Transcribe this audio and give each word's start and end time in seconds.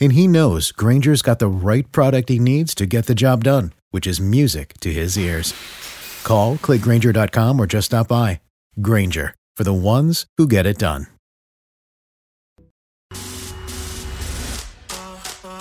And 0.00 0.12
he 0.12 0.26
knows 0.26 0.72
Granger's 0.72 1.22
got 1.22 1.38
the 1.38 1.48
right 1.48 1.90
product 1.92 2.28
he 2.28 2.38
needs 2.38 2.74
to 2.76 2.86
get 2.86 3.06
the 3.06 3.14
job 3.14 3.44
done, 3.44 3.72
which 3.90 4.06
is 4.06 4.20
music 4.20 4.74
to 4.80 4.92
his 4.92 5.16
ears. 5.16 5.54
Call, 6.24 6.56
clickgranger.com, 6.56 7.60
or 7.60 7.66
just 7.66 7.86
stop 7.86 8.08
by. 8.08 8.40
Granger, 8.80 9.34
for 9.56 9.64
the 9.64 9.72
ones 9.72 10.26
who 10.36 10.46
get 10.48 10.66
it 10.66 10.78
done. 10.78 11.06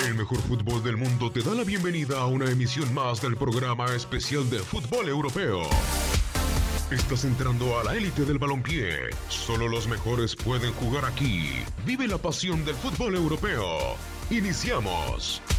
El 0.05 0.15
mejor 0.15 0.37
fútbol 0.41 0.83
del 0.83 0.97
mundo 0.97 1.31
te 1.31 1.41
da 1.41 1.53
la 1.55 1.63
bienvenida 1.63 2.19
a 2.19 2.27
una 2.27 2.45
emisión 2.45 2.93
más 2.93 3.21
del 3.21 3.37
programa 3.37 3.85
especial 3.95 4.49
de 4.49 4.59
fútbol 4.59 5.07
europeo. 5.07 5.61
Estás 6.91 7.23
entrando 7.23 7.79
a 7.79 7.83
la 7.83 7.95
élite 7.95 8.25
del 8.25 8.37
balompié. 8.37 9.09
Solo 9.29 9.67
los 9.67 9.87
mejores 9.87 10.35
pueden 10.35 10.73
jugar 10.73 11.05
aquí. 11.05 11.49
Vive 11.85 12.07
la 12.07 12.17
pasión 12.17 12.65
del 12.65 12.75
fútbol 12.75 13.15
europeo. 13.15 13.95
Iniciamos. 14.33 15.52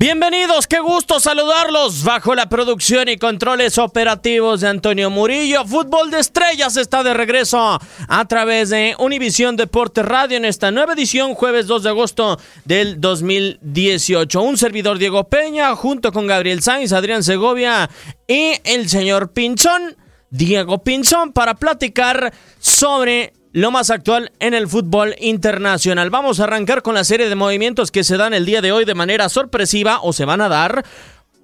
Bienvenidos, 0.00 0.68
qué 0.68 0.78
gusto 0.78 1.18
saludarlos 1.18 2.04
bajo 2.04 2.36
la 2.36 2.48
producción 2.48 3.08
y 3.08 3.16
controles 3.16 3.78
operativos 3.78 4.60
de 4.60 4.68
Antonio 4.68 5.10
Murillo. 5.10 5.64
Fútbol 5.66 6.12
de 6.12 6.20
Estrellas 6.20 6.76
está 6.76 7.02
de 7.02 7.14
regreso 7.14 7.80
a 8.06 8.24
través 8.28 8.70
de 8.70 8.94
Univisión 9.00 9.56
Deporte 9.56 10.04
Radio 10.04 10.36
en 10.36 10.44
esta 10.44 10.70
nueva 10.70 10.92
edición, 10.92 11.34
jueves 11.34 11.66
2 11.66 11.82
de 11.82 11.88
agosto 11.88 12.38
del 12.64 13.00
2018. 13.00 14.40
Un 14.40 14.56
servidor 14.56 14.98
Diego 14.98 15.24
Peña 15.24 15.74
junto 15.74 16.12
con 16.12 16.28
Gabriel 16.28 16.62
Sainz, 16.62 16.92
Adrián 16.92 17.24
Segovia 17.24 17.90
y 18.28 18.52
el 18.62 18.88
señor 18.88 19.32
Pinzón, 19.32 19.96
Diego 20.30 20.78
Pinzón, 20.78 21.32
para 21.32 21.54
platicar 21.54 22.32
sobre 22.60 23.32
lo 23.58 23.72
más 23.72 23.90
actual 23.90 24.30
en 24.38 24.54
el 24.54 24.68
fútbol 24.68 25.16
internacional. 25.18 26.10
Vamos 26.10 26.38
a 26.38 26.44
arrancar 26.44 26.82
con 26.82 26.94
la 26.94 27.02
serie 27.02 27.28
de 27.28 27.34
movimientos 27.34 27.90
que 27.90 28.04
se 28.04 28.16
dan 28.16 28.32
el 28.32 28.46
día 28.46 28.62
de 28.62 28.70
hoy 28.70 28.84
de 28.84 28.94
manera 28.94 29.28
sorpresiva 29.28 29.98
o 30.02 30.12
se 30.12 30.24
van 30.24 30.40
a 30.40 30.48
dar. 30.48 30.84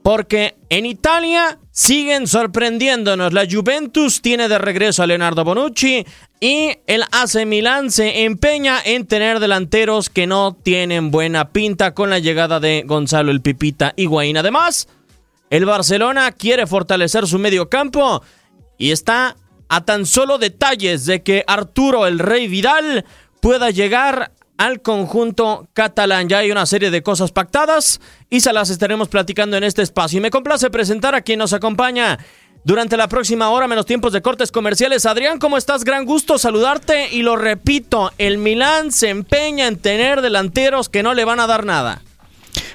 Porque 0.05 0.55
en 0.69 0.87
Italia 0.87 1.59
siguen 1.73 2.29
sorprendiéndonos. 2.29 3.33
La 3.33 3.47
Juventus 3.51 4.23
tiene 4.23 4.49
de 4.49 4.59
regreso 4.59 5.03
a 5.03 5.07
Leonardo 5.07 5.45
Bonucci 5.45 6.07
y 6.39 6.77
el 6.87 7.03
AC 7.11 7.47
Milán 7.47 7.91
se 7.91 8.25
empeña 8.25 8.79
en 8.85 9.07
tener 9.07 9.41
delanteros 9.41 10.11
que 10.11 10.27
no 10.27 10.55
tienen 10.63 11.11
buena 11.11 11.51
pinta 11.51 11.95
con 11.95 12.11
la 12.11 12.21
llegada 12.21 12.61
de 12.61 12.85
Gonzalo 12.87 13.33
el 13.33 13.41
Pipita 13.41 13.95
Higuaín. 13.97 14.37
Además, 14.37 14.89
el 15.51 15.65
Barcelona 15.65 16.31
quiere 16.33 16.67
fortalecer 16.67 17.27
su 17.27 17.39
medio 17.39 17.69
campo 17.69 18.23
y 18.79 18.91
está 18.91 19.37
a 19.69 19.85
tan 19.85 20.07
solo 20.07 20.39
detalles 20.39 21.07
de 21.07 21.23
que 21.23 21.45
Arturo 21.47 22.07
el 22.07 22.19
Rey 22.19 22.49
Vidal 22.49 23.05
pueda 23.41 23.71
llegar 23.71 24.33
al 24.57 24.83
conjunto 24.83 25.69
catalán. 25.73 26.29
Ya 26.29 26.39
hay 26.39 26.51
una 26.51 26.67
serie 26.67 26.91
de 26.91 27.03
cosas 27.03 27.33
pactadas 27.33 28.01
y 28.31 28.41
se 28.41 28.53
las 28.53 28.71
estaremos 28.71 29.09
platicando 29.09 29.57
en 29.57 29.65
este 29.65 29.83
espacio. 29.83 30.19
Y 30.19 30.21
me 30.23 30.31
complace 30.31 30.71
presentar 30.71 31.15
a 31.15 31.23
quien 31.23 31.39
nos 31.39 31.53
acompaña 31.53 32.19
durante 32.65 32.97
la 32.97 33.09
próxima 33.09 33.51
hora, 33.51 33.69
menos 33.69 33.87
tiempos 33.87 34.13
de 34.13 34.23
cortes 34.23 34.51
comerciales. 34.51 35.07
Adrián, 35.07 35.39
¿cómo 35.39 35.59
estás? 35.59 35.85
Gran 35.85 36.07
gusto 36.07 36.39
saludarte 36.39 37.09
y 37.13 37.23
lo 37.23 37.37
repito, 37.37 38.11
el 38.17 38.39
Milán 38.39 38.91
se 38.91 39.11
empeña 39.11 39.67
en 39.67 39.77
tener 39.77 40.23
delanteros 40.23 40.89
que 40.89 41.03
no 41.03 41.15
le 41.15 41.25
van 41.25 41.41
a 41.41 41.47
dar 41.47 41.65
nada. 41.67 42.03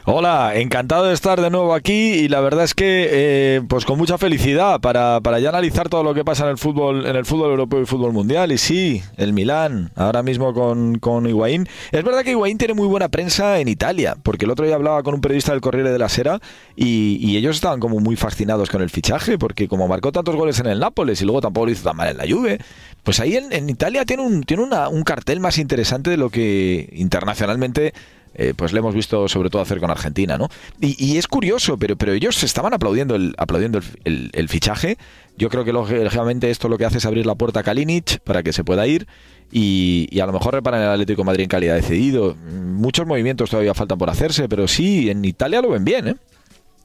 Hola, 0.06 0.54
encantado 0.56 1.06
de 1.06 1.14
estar 1.14 1.42
de 1.42 1.50
nuevo 1.50 1.74
aquí 1.74 1.92
y 1.92 2.30
la 2.30 2.40
verdad 2.40 2.64
es 2.64 2.74
que 2.74 3.10
eh, 3.12 3.62
pues 3.68 3.84
con 3.84 3.98
mucha 3.98 4.18
felicidad 4.18 4.80
para, 4.80 5.20
para, 5.20 5.40
ya 5.40 5.50
analizar 5.50 5.90
todo 5.90 6.04
lo 6.04 6.14
que 6.14 6.24
pasa 6.24 6.46
en 6.46 6.52
el 6.52 6.58
fútbol 6.58 7.06
en 7.06 7.18
el 7.18 7.26
fútbol 7.26 7.52
europeo 7.52 7.82
y 7.82 7.86
fútbol 7.86 8.14
mundial 8.14 8.54
y 8.54 8.58
sí, 8.58 9.04
el 9.18 9.34
Milán 9.34 9.92
ahora 9.96 10.24
mismo 10.24 10.54
con, 10.54 11.00
con 11.00 11.28
Higuaín. 11.28 11.68
Es 11.92 12.04
verdad 12.04 12.24
que 12.24 12.32
Higuaín 12.32 12.58
tiene 12.58 12.76
muy 12.76 12.88
buena 12.88 13.10
prensa 13.10 13.60
en 13.60 13.68
Italia, 13.68 14.16
porque 14.24 14.46
el 14.46 14.52
otro 14.52 14.66
día 14.66 14.76
hablaba 14.76 15.04
con 15.04 15.16
un 15.16 15.22
periodista 15.22 15.52
del 15.52 15.62
Corriere 15.62 15.92
de 15.92 16.00
la 16.00 16.08
Sera 16.08 16.40
y, 16.78 17.18
y 17.22 17.36
ellos 17.36 17.58
estaban 17.58 17.82
como 17.82 18.00
muy 18.00 18.16
fascinados 18.16 18.70
con 18.70 18.82
el 18.82 18.90
fichaje, 18.90 19.38
porque 19.38 19.68
como 19.68 19.88
marcó 19.90 20.14
tantos 20.14 20.36
goles 20.36 20.60
en 20.62 20.68
el 20.68 20.80
Nápoles 20.80 21.22
y 21.22 21.26
luego 21.26 21.42
tampoco 21.42 21.66
lo 21.66 21.72
hizo 21.74 21.84
tan 21.84 21.98
mal 21.98 22.08
en 22.08 22.18
la 22.18 22.26
Juve, 22.26 22.60
pues 23.04 23.20
ahí 23.20 23.36
en, 23.36 23.52
en 23.52 23.70
Italia 23.70 24.06
tiene 24.06 24.24
un 24.24 24.44
tiene 24.44 24.64
un 24.64 25.04
cartel 25.04 25.42
más 25.42 25.58
interesante 25.58 26.10
de 26.10 26.18
lo 26.18 26.30
que 26.30 26.90
internacionalmente 26.94 27.94
eh, 28.36 28.54
pues 28.56 28.74
le 28.74 28.80
hemos 28.80 28.96
visto 28.96 29.28
sobre 29.28 29.50
todo 29.50 29.62
hacer 29.62 29.80
con 29.80 29.92
Argentina, 29.92 30.38
¿no? 30.38 30.50
Y, 30.80 31.04
y 31.04 31.18
es 31.18 31.28
curioso, 31.28 31.78
pero, 31.78 31.96
pero 31.96 32.14
ellos 32.14 32.42
estaban 32.44 32.74
aplaudiendo 32.74 33.16
el, 33.16 33.34
aplaudiendo 33.38 33.80
el, 33.80 33.86
el, 34.04 34.30
el, 34.34 34.50
fichaje. 34.50 34.98
Yo 35.38 35.50
creo 35.50 35.64
que 35.66 35.74
lógicamente 35.74 36.50
esto 36.50 36.70
lo 36.70 36.78
que 36.78 36.86
hace 36.86 37.00
es 37.00 37.06
abrir 37.06 37.26
la 37.26 37.36
puerta 37.36 37.62
a 37.62 37.64
Kalinic 37.64 38.20
para 38.20 38.44
que 38.44 38.54
se 38.54 38.64
pueda 38.64 38.86
ir 38.88 39.08
y, 39.52 40.08
y 40.12 40.20
a 40.20 40.26
lo 40.26 40.34
mejor 40.34 40.54
reparan 40.54 40.82
el 40.82 40.90
Atlético 40.90 41.22
de 41.22 41.26
Madrid 41.26 41.44
en 41.44 41.50
calidad 41.50 41.76
de 41.76 41.82
cedido. 41.82 42.36
Muchos 42.36 43.06
movimientos 43.06 43.50
todavía 43.50 43.74
faltan 43.74 43.98
por 43.98 44.10
hacerse, 44.10 44.48
pero 44.48 44.68
sí, 44.68 45.10
en 45.10 45.24
Italia 45.26 45.62
lo 45.62 45.70
ven 45.70 45.86
bien, 45.86 46.08
¿eh? 46.10 46.16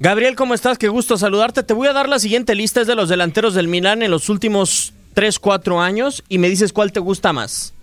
Gabriel, 0.01 0.35
¿cómo 0.35 0.55
estás? 0.55 0.77
Qué 0.77 0.89
gusto 0.89 1.17
saludarte. 1.17 1.63
Te 1.63 1.73
voy 1.73 1.87
a 1.89 1.93
dar 1.93 2.09
la 2.09 2.19
siguiente 2.19 2.55
lista, 2.55 2.81
es 2.81 2.87
de 2.87 2.97
los 2.97 3.09
delanteros 3.09 3.55
del 3.55 3.69
Milán 3.69 4.03
en 4.03 4.11
los 4.11 4.29
últimos 4.29 4.93
3, 5.15 5.39
4 5.39 5.81
años 5.81 6.25
y 6.29 6.39
me 6.39 6.49
dices 6.49 6.73
cuál 6.73 6.93
te 6.93 7.01
gusta 7.01 7.33
más. 7.33 7.75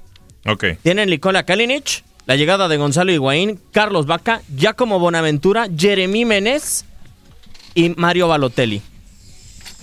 Ok. 0.46 0.66
Tienen 0.84 1.10
Nikola 1.10 1.44
Kalinic, 1.44 2.04
la 2.26 2.36
llegada 2.36 2.68
de 2.68 2.78
Gonzalo 2.78 3.12
Higuaín, 3.12 3.60
Carlos 3.72 4.06
Vaca, 4.06 4.42
Giacomo 4.56 5.00
Bonaventura, 5.00 5.68
Jeremy 5.76 6.26
Menez 6.26 6.86
y 7.76 7.90
Mario 7.98 8.28
Balotelli. 8.28 8.82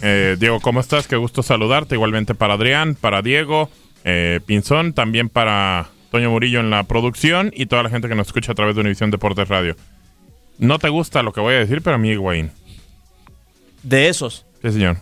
Eh, 0.02 0.36
Diego, 0.38 0.60
¿cómo 0.60 0.80
estás? 0.80 1.08
Qué 1.08 1.16
gusto 1.16 1.42
saludarte. 1.42 1.96
Igualmente 1.96 2.34
para 2.34 2.54
Adrián, 2.54 2.94
para 2.94 3.22
Diego, 3.22 3.68
eh, 4.04 4.40
Pinzón, 4.46 4.92
también 4.92 5.28
para 5.28 5.88
Toño 6.10 6.30
Murillo 6.30 6.60
en 6.60 6.70
la 6.70 6.84
producción 6.84 7.50
y 7.54 7.66
toda 7.66 7.82
la 7.82 7.90
gente 7.90 8.08
que 8.08 8.14
nos 8.14 8.28
escucha 8.28 8.52
a 8.52 8.54
través 8.54 8.74
de 8.74 8.82
Univisión 8.82 9.10
Deportes 9.10 9.48
Radio. 9.48 9.76
No 10.58 10.78
te 10.78 10.88
gusta 10.88 11.22
lo 11.22 11.32
que 11.32 11.40
voy 11.40 11.54
a 11.54 11.58
decir, 11.58 11.82
pero 11.82 11.96
a 11.96 11.98
mí 11.98 12.10
Higuaín. 12.10 12.50
De 13.82 14.08
esos. 14.08 14.44
Sí, 14.62 14.72
señor. 14.72 14.98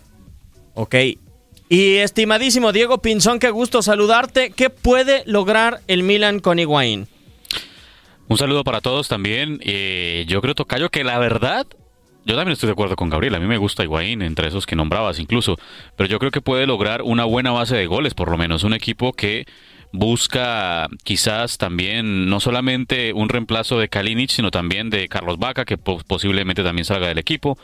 Ok. 0.73 0.95
Y 1.69 1.95
estimadísimo 1.95 2.71
Diego 2.71 2.99
Pinzón, 2.99 3.39
qué 3.39 3.49
gusto 3.49 3.81
saludarte. 3.81 4.51
¿Qué 4.51 4.69
puede 4.69 5.23
lograr 5.25 5.81
el 5.87 6.03
Milan 6.03 6.39
con 6.39 6.59
Higuaín? 6.59 7.07
Un 8.29 8.37
saludo 8.37 8.63
para 8.63 8.81
todos 8.81 9.07
también. 9.07 9.59
Eh, 9.61 10.25
yo 10.27 10.41
creo, 10.41 10.53
Tocayo, 10.53 10.89
que 10.89 11.03
la 11.03 11.17
verdad, 11.17 11.65
yo 12.25 12.35
también 12.35 12.53
estoy 12.53 12.67
de 12.67 12.73
acuerdo 12.73 12.97
con 12.97 13.09
Gabriel. 13.09 13.35
A 13.35 13.39
mí 13.39 13.47
me 13.47 13.57
gusta 13.57 13.83
Higuaín, 13.83 14.21
entre 14.21 14.49
esos 14.49 14.65
que 14.65 14.75
nombrabas 14.75 15.19
incluso. 15.19 15.57
Pero 15.95 16.09
yo 16.09 16.19
creo 16.19 16.31
que 16.31 16.41
puede 16.41 16.67
lograr 16.67 17.03
una 17.03 17.23
buena 17.23 17.51
base 17.51 17.77
de 17.77 17.87
goles, 17.87 18.13
por 18.13 18.29
lo 18.29 18.37
menos. 18.37 18.65
Un 18.65 18.73
equipo 18.73 19.13
que 19.13 19.45
busca 19.93 20.87
quizás 21.05 21.57
también 21.57 22.29
no 22.29 22.41
solamente 22.41 23.13
un 23.13 23.29
reemplazo 23.29 23.79
de 23.79 23.87
Kalinic, 23.87 24.29
sino 24.29 24.51
también 24.51 24.89
de 24.89 25.07
Carlos 25.07 25.37
Vaca, 25.39 25.63
que 25.63 25.77
posiblemente 25.77 26.63
también 26.63 26.83
salga 26.83 27.07
del 27.07 27.19
equipo. 27.19 27.57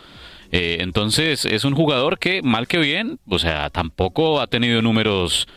Eh, 0.51 0.77
entonces 0.79 1.43
es 1.43 1.65
un 1.65 1.75
jugador 1.75 2.19
que, 2.19 2.41
mal 2.41 2.67
que 2.67 2.77
bien, 2.77 3.19
o 3.27 3.39
sea, 3.39 3.69
tampoco 3.69 4.39
ha 4.39 4.47
tenido 4.47 4.81
números 4.81 5.47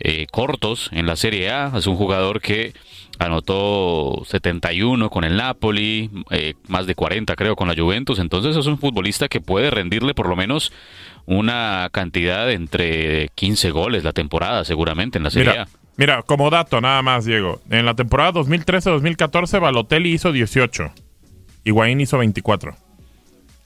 eh, 0.00 0.26
cortos 0.32 0.88
en 0.92 1.06
la 1.06 1.14
Serie 1.14 1.50
A. 1.50 1.72
Es 1.76 1.86
un 1.86 1.96
jugador 1.96 2.40
que 2.40 2.72
anotó 3.20 4.22
71 4.24 5.10
con 5.10 5.24
el 5.24 5.36
Napoli, 5.36 6.10
eh, 6.30 6.54
más 6.68 6.86
de 6.86 6.94
40 6.94 7.36
creo 7.36 7.54
con 7.54 7.68
la 7.68 7.74
Juventus. 7.74 8.18
Entonces 8.18 8.56
es 8.56 8.66
un 8.66 8.78
futbolista 8.78 9.28
que 9.28 9.40
puede 9.40 9.70
rendirle 9.70 10.14
por 10.14 10.28
lo 10.28 10.36
menos 10.36 10.72
una 11.26 11.88
cantidad 11.92 12.46
de 12.46 12.54
entre 12.54 13.28
15 13.34 13.70
goles 13.70 14.04
la 14.04 14.12
temporada 14.12 14.64
seguramente 14.64 15.18
en 15.18 15.24
la 15.24 15.30
Serie 15.30 15.58
A. 15.58 15.68
Mira, 15.96 16.22
como 16.22 16.48
dato 16.48 16.80
nada 16.80 17.02
más, 17.02 17.26
Diego. 17.26 17.60
En 17.68 17.84
la 17.84 17.94
temporada 17.94 18.32
2013-2014, 18.32 19.60
Balotelli 19.60 20.12
hizo 20.12 20.32
18. 20.32 20.90
Higuaín 21.64 22.00
hizo 22.00 22.16
24. 22.16 22.74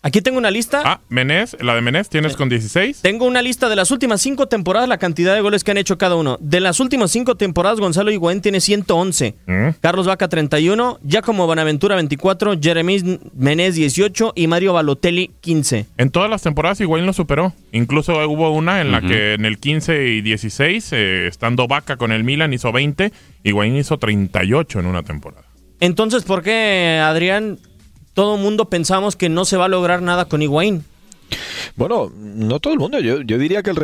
Aquí 0.04 0.20
tengo 0.20 0.36
una 0.36 0.50
lista. 0.50 0.82
Ah, 0.84 1.00
Menés, 1.08 1.56
la 1.62 1.74
de 1.74 1.80
Menés, 1.80 2.10
tienes 2.10 2.36
con 2.36 2.50
16. 2.50 3.00
Tengo 3.00 3.24
una 3.24 3.40
lista 3.40 3.70
de 3.70 3.76
las 3.76 3.90
últimas 3.90 4.20
cinco 4.20 4.48
temporadas, 4.48 4.86
la 4.86 4.98
cantidad 4.98 5.34
de 5.34 5.40
goles 5.40 5.64
que 5.64 5.70
han 5.70 5.78
hecho 5.78 5.96
cada 5.96 6.14
uno. 6.14 6.36
De 6.40 6.60
las 6.60 6.78
últimas 6.78 7.10
cinco 7.10 7.36
temporadas, 7.36 7.80
Gonzalo 7.80 8.10
Higuaín 8.10 8.42
tiene 8.42 8.60
111. 8.60 9.34
Mm. 9.46 9.68
Carlos 9.80 10.06
Vaca 10.06 10.28
31, 10.28 10.98
Giacomo 11.02 11.46
Bonaventura 11.46 11.94
24, 11.96 12.58
Jeremías 12.60 13.02
Menés 13.34 13.76
18 13.76 14.34
y 14.36 14.46
Mario 14.46 14.74
Balotelli 14.74 15.30
15. 15.40 15.86
En 15.96 16.10
todas 16.10 16.28
las 16.28 16.42
temporadas 16.42 16.78
Higuaín 16.82 17.06
lo 17.06 17.14
superó. 17.14 17.54
Incluso 17.72 18.12
hubo 18.28 18.50
una 18.50 18.82
en 18.82 18.92
la 18.92 19.00
que 19.00 19.32
en 19.32 19.46
el 19.46 19.56
15 19.56 20.08
y 20.08 20.20
16, 20.20 20.92
eh, 20.92 21.26
estando 21.28 21.66
Vaca 21.66 21.96
con 21.96 22.12
el 22.12 22.24
Milan, 22.24 22.52
hizo 22.52 22.72
20. 22.72 23.10
Higuaín 23.42 23.74
hizo 23.76 23.96
38 23.96 24.80
en 24.80 24.84
una 24.84 25.02
temporada. 25.02 25.46
Entonces, 25.80 26.24
¿por 26.24 26.42
qué 26.42 27.00
Adrián 27.02 27.58
todo 28.14 28.36
el 28.36 28.42
mundo 28.42 28.66
pensamos 28.66 29.16
que 29.16 29.28
no 29.28 29.44
se 29.44 29.56
va 29.56 29.66
a 29.66 29.68
lograr 29.68 30.02
nada 30.02 30.24
con 30.26 30.40
Higuaín. 30.42 30.84
Bueno, 31.76 32.12
no 32.16 32.60
todo 32.60 32.72
el 32.72 32.78
mundo. 32.78 33.00
Yo, 33.00 33.20
yo 33.22 33.38
diría 33.38 33.62
que 33.62 33.70
el 33.70 33.78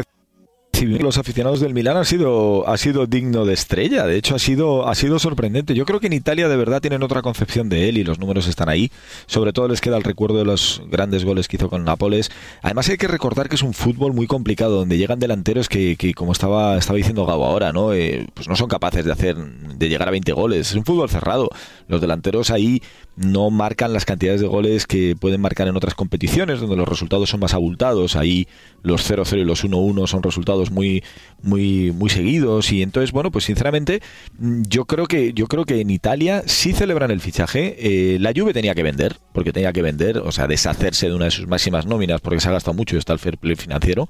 los 0.87 1.19
aficionados 1.19 1.61
del 1.61 1.75
Milán 1.75 1.97
ha 1.97 2.05
sido, 2.05 2.67
ha 2.69 2.77
sido 2.77 3.07
digno 3.07 3.45
de 3.45 3.55
estrella. 3.55 4.07
De 4.07 4.17
hecho, 4.17 4.35
ha 4.35 4.39
sido, 4.39 4.89
ha 4.89 4.95
sido 4.95 5.19
sorprendente. 5.19 5.75
Yo 5.75 5.85
creo 5.85 6.01
que 6.01 6.07
en 6.07 6.13
Italia 6.13 6.49
de 6.49 6.57
verdad 6.57 6.81
tienen 6.81 7.03
otra 7.03 7.23
concepción 7.23 7.69
de 7.69 7.89
él 7.89 7.99
y 7.99 8.05
los 8.05 8.19
números 8.19 8.47
están 8.47 8.69
ahí. 8.69 8.91
Sobre 9.27 9.53
todo 9.53 9.69
les 9.69 9.81
queda 9.81 9.97
el 9.97 10.05
recuerdo 10.05 10.39
de 10.39 10.45
los 10.45 10.83
grandes 10.89 11.25
goles 11.25 11.49
que 11.49 11.57
hizo 11.57 11.69
con 11.69 11.85
Nápoles. 11.85 12.31
Además 12.63 12.89
hay 12.89 12.97
que 12.97 13.09
recordar 13.09 13.49
que 13.49 13.57
es 13.57 13.63
un 13.63 13.75
fútbol 13.75 14.13
muy 14.13 14.27
complicado 14.27 14.77
donde 14.77 14.97
llegan 14.97 15.19
delanteros 15.19 15.69
que, 15.69 15.97
como 16.17 16.33
estaba, 16.33 16.79
estaba 16.79 16.97
diciendo 16.97 17.27
Gabo 17.27 17.47
ahora, 17.47 17.73
¿no? 17.73 17.93
Eh, 17.93 18.27
pues 18.35 18.49
no 18.49 18.57
son 18.57 18.69
capaces 18.69 19.05
de 19.05 19.13
hacer, 19.13 19.37
de 19.37 19.89
llegar 19.89 20.09
a 20.09 20.13
20 20.13 20.33
goles. 20.33 20.71
Es 20.71 20.77
un 20.77 20.85
fútbol 20.85 21.11
cerrado. 21.11 21.51
Los 21.89 22.01
delanteros 22.01 22.51
ahí 22.51 22.83
no 23.21 23.51
marcan 23.51 23.93
las 23.93 24.07
cantidades 24.07 24.41
de 24.41 24.47
goles 24.47 24.87
que 24.87 25.15
pueden 25.15 25.43
marcar 25.43 25.69
en 25.69 25.77
otras 25.77 25.95
competiciones 25.95 26.59
donde 26.59 26.77
los 26.77 26.89
resultados 26.89 27.29
son 27.29 27.41
más 27.41 27.53
abultados. 27.53 28.17
Ahí 28.17 28.49
los 28.83 29.09
0-0 29.11 29.41
y 29.41 29.45
los 29.45 29.63
1-1 29.63 30.07
son 30.07 30.23
resultados 30.23 30.71
muy 30.71 31.05
muy 31.43 31.93
muy 31.93 32.09
seguidos. 32.09 32.73
Y 32.73 32.81
entonces 32.81 33.13
bueno 33.13 33.31
pues 33.31 33.45
sinceramente 33.45 34.01
mm, 34.39 34.63
yo 34.63 34.87
creo 34.87 35.05
que 35.05 35.35
yo 35.35 35.49
creo 35.49 35.67
que 35.67 35.83
en 35.83 35.91
Italia 35.91 36.43
sí 36.47 36.73
celebran 36.73 37.11
el 37.11 37.21
fichaje. 37.21 37.77
Eh, 37.79 38.19
la 38.21 38.33
Juve 38.35 38.55
tenía 38.55 38.75
que 38.75 38.83
vender 38.83 39.19
porque 39.35 39.53
tenía 39.53 39.75
que 39.75 39.83
vender 39.83 40.17
o 40.17 40.33
sea 40.33 40.47
deshacerse 40.47 41.09
de 41.09 41.15
una 41.15 41.27
de 41.27 41.31
sus 41.31 41.47
máximas 41.47 41.85
nóminas 41.85 42.23
porque 42.23 42.41
se 42.41 42.49
ha 42.49 42.53
gastado 42.53 42.75
mucho 42.75 42.97
y 42.97 43.01
está 43.01 43.13
el 43.13 43.19
fair 43.19 43.37
play 43.37 43.55
financiero 43.55 44.09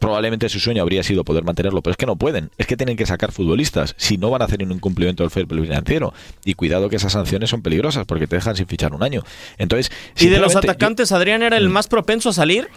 probablemente 0.00 0.48
su 0.48 0.58
sueño 0.58 0.82
habría 0.82 1.04
sido 1.04 1.22
poder 1.22 1.44
mantenerlo 1.44 1.82
pero 1.82 1.92
es 1.92 1.96
que 1.96 2.06
no 2.06 2.16
pueden 2.16 2.50
es 2.58 2.66
que 2.66 2.76
tienen 2.76 2.96
que 2.96 3.06
sacar 3.06 3.30
futbolistas 3.30 3.94
si 3.96 4.18
no 4.18 4.30
van 4.30 4.42
a 4.42 4.46
hacer 4.46 4.64
un 4.64 4.72
incumplimiento 4.72 5.22
del 5.22 5.30
fair 5.30 5.46
play 5.46 5.62
financiero 5.62 6.12
y 6.44 6.54
cuidado 6.54 6.88
que 6.88 6.96
esas 6.96 7.12
sanciones 7.12 7.50
son 7.50 7.62
peligrosas 7.62 8.06
porque 8.06 8.26
te 8.26 8.36
dejan 8.36 8.56
sin 8.56 8.66
fichar 8.66 8.92
un 8.92 9.04
año 9.04 9.22
entonces 9.58 9.92
y 10.18 10.26
de 10.26 10.40
los 10.40 10.56
atacantes 10.56 11.12
Adrián 11.12 11.42
era 11.42 11.56
el 11.56 11.68
mm. 11.68 11.72
más 11.72 11.86
propenso 11.86 12.30
a 12.30 12.32
salir 12.32 12.68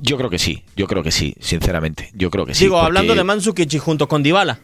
yo 0.00 0.18
creo 0.18 0.30
que 0.30 0.38
sí, 0.40 0.64
yo 0.74 0.88
creo 0.88 1.04
que 1.04 1.12
sí, 1.12 1.36
sinceramente. 1.38 2.10
Yo 2.14 2.28
creo 2.28 2.44
que 2.44 2.54
sí. 2.54 2.64
Digo, 2.64 2.80
hablando 2.80 3.14
de 3.14 3.22
Mansukic 3.22 3.78
junto 3.78 4.08
con 4.08 4.24
Dybala. 4.24 4.58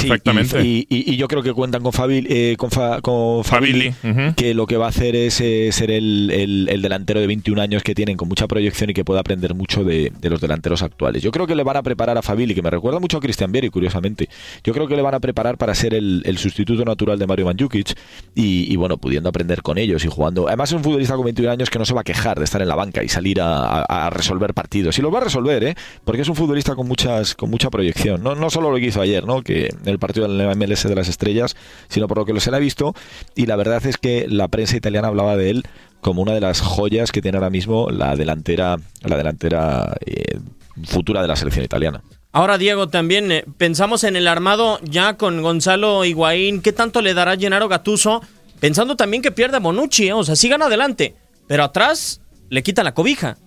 Perfectamente. 0.00 0.60
y, 0.62 1.16
yo 1.16 1.28
creo 1.28 1.42
que 1.42 1.52
cuentan 1.52 1.82
con, 1.82 1.92
Fabil, 1.92 2.26
eh, 2.28 2.56
con, 2.56 3.44
Fabili, 3.44 3.94
que 4.36 4.54
lo 4.54 4.66
que 4.66 4.76
va 4.76 4.86
a 4.86 4.88
hacer 4.90 5.16
es 5.16 5.40
eh, 5.40 5.70
ser 5.72 5.90
el, 5.90 6.78
delantero 6.82 7.20
de 7.20 7.26
21 7.26 7.60
años 7.60 7.82
que 7.82 7.94
tienen 7.94 8.16
con 8.16 8.28
mucha 8.28 8.46
proyección 8.46 8.90
y 8.90 8.94
que 8.94 9.04
puede 9.04 9.20
aprender 9.20 9.54
mucho 9.54 9.84
de, 9.84 10.12
los 10.22 10.40
delanteros 10.40 10.82
actuales. 10.82 11.22
Yo 11.22 11.30
creo 11.30 11.46
que 11.46 11.54
le 11.54 11.62
van 11.62 11.76
a 11.76 11.82
preparar 11.82 12.18
a 12.18 12.22
Fabili, 12.22 12.54
que 12.54 12.62
me 12.62 12.70
recuerda 12.70 13.00
mucho 13.00 13.18
a 13.18 13.20
Cristian 13.20 13.50
Vieri, 13.52 13.70
curiosamente. 13.70 14.28
Yo 14.62 14.72
creo 14.72 14.86
que 14.86 14.96
le 14.96 15.02
van 15.02 15.14
a 15.14 15.20
preparar 15.20 15.56
para 15.56 15.74
ser 15.74 15.94
el, 15.94 16.38
sustituto 16.38 16.84
natural 16.84 17.18
de 17.18 17.26
Mario 17.26 17.46
Mandzukic 17.46 17.96
y, 18.34 18.76
bueno, 18.76 18.98
pudiendo 18.98 19.28
aprender 19.28 19.62
con 19.62 19.78
ellos 19.78 20.04
y 20.04 20.08
jugando. 20.08 20.48
Además, 20.48 20.70
es 20.70 20.76
un 20.76 20.84
futbolista 20.84 21.14
con 21.14 21.24
21 21.24 21.50
años 21.50 21.70
que 21.70 21.78
no 21.78 21.86
se 21.86 21.94
va 21.94 22.02
a 22.02 22.04
quejar 22.04 22.38
de 22.38 22.44
estar 22.44 22.60
en 22.60 22.68
la 22.68 22.74
banca 22.74 23.02
y 23.02 23.08
salir 23.08 23.40
a, 23.40 24.10
resolver 24.10 24.54
partidos. 24.54 24.98
Y 24.98 25.02
lo 25.02 25.10
va 25.10 25.20
a 25.20 25.24
resolver, 25.24 25.64
¿eh? 25.64 25.74
Porque 26.04 26.22
es 26.22 26.28
un 26.28 26.36
futbolista 26.36 26.74
con 26.74 26.86
muchas 26.86 27.34
con 27.34 27.50
mucha 27.50 27.70
proyección. 27.70 28.22
No, 28.22 28.34
no 28.34 28.50
solo 28.50 28.70
lo 28.70 28.76
que 28.76 28.86
hizo 28.86 29.00
ayer, 29.00 29.24
¿no? 29.24 29.42
Que 29.42 29.68
el 29.88 29.98
partido 29.98 30.28
del 30.28 30.56
MLS 30.56 30.84
de 30.84 30.94
las 30.94 31.08
estrellas, 31.08 31.56
sino 31.88 32.08
por 32.08 32.18
lo 32.18 32.24
que 32.24 32.32
lo 32.32 32.40
se 32.40 32.50
le 32.50 32.56
ha 32.56 32.60
visto. 32.60 32.94
Y 33.34 33.46
la 33.46 33.56
verdad 33.56 33.84
es 33.86 33.96
que 33.96 34.26
la 34.28 34.48
prensa 34.48 34.76
italiana 34.76 35.08
hablaba 35.08 35.36
de 35.36 35.50
él 35.50 35.62
como 36.00 36.22
una 36.22 36.34
de 36.34 36.40
las 36.40 36.60
joyas 36.60 37.10
que 37.12 37.22
tiene 37.22 37.38
ahora 37.38 37.50
mismo 37.50 37.90
la 37.90 38.14
delantera, 38.16 38.76
la 39.02 39.16
delantera 39.16 39.96
eh, 40.04 40.38
futura 40.84 41.22
de 41.22 41.28
la 41.28 41.36
selección 41.36 41.64
italiana. 41.64 42.02
Ahora, 42.32 42.58
Diego, 42.58 42.88
también 42.88 43.32
eh, 43.32 43.44
pensamos 43.56 44.04
en 44.04 44.14
el 44.14 44.28
armado 44.28 44.78
ya 44.82 45.16
con 45.16 45.42
Gonzalo 45.42 46.04
Higuaín. 46.04 46.60
¿Qué 46.60 46.72
tanto 46.72 47.00
le 47.00 47.14
dará 47.14 47.36
Gennaro 47.36 47.68
Gattuso? 47.68 48.22
Pensando 48.60 48.96
también 48.96 49.22
que 49.22 49.32
pierde 49.32 49.58
Bonucci, 49.58 50.08
¿eh? 50.08 50.12
o 50.12 50.22
sea, 50.22 50.36
sí 50.36 50.48
gana 50.48 50.66
adelante, 50.66 51.14
pero 51.46 51.64
atrás 51.64 52.20
le 52.48 52.62
quita 52.62 52.84
la 52.84 52.94
cobija. 52.94 53.38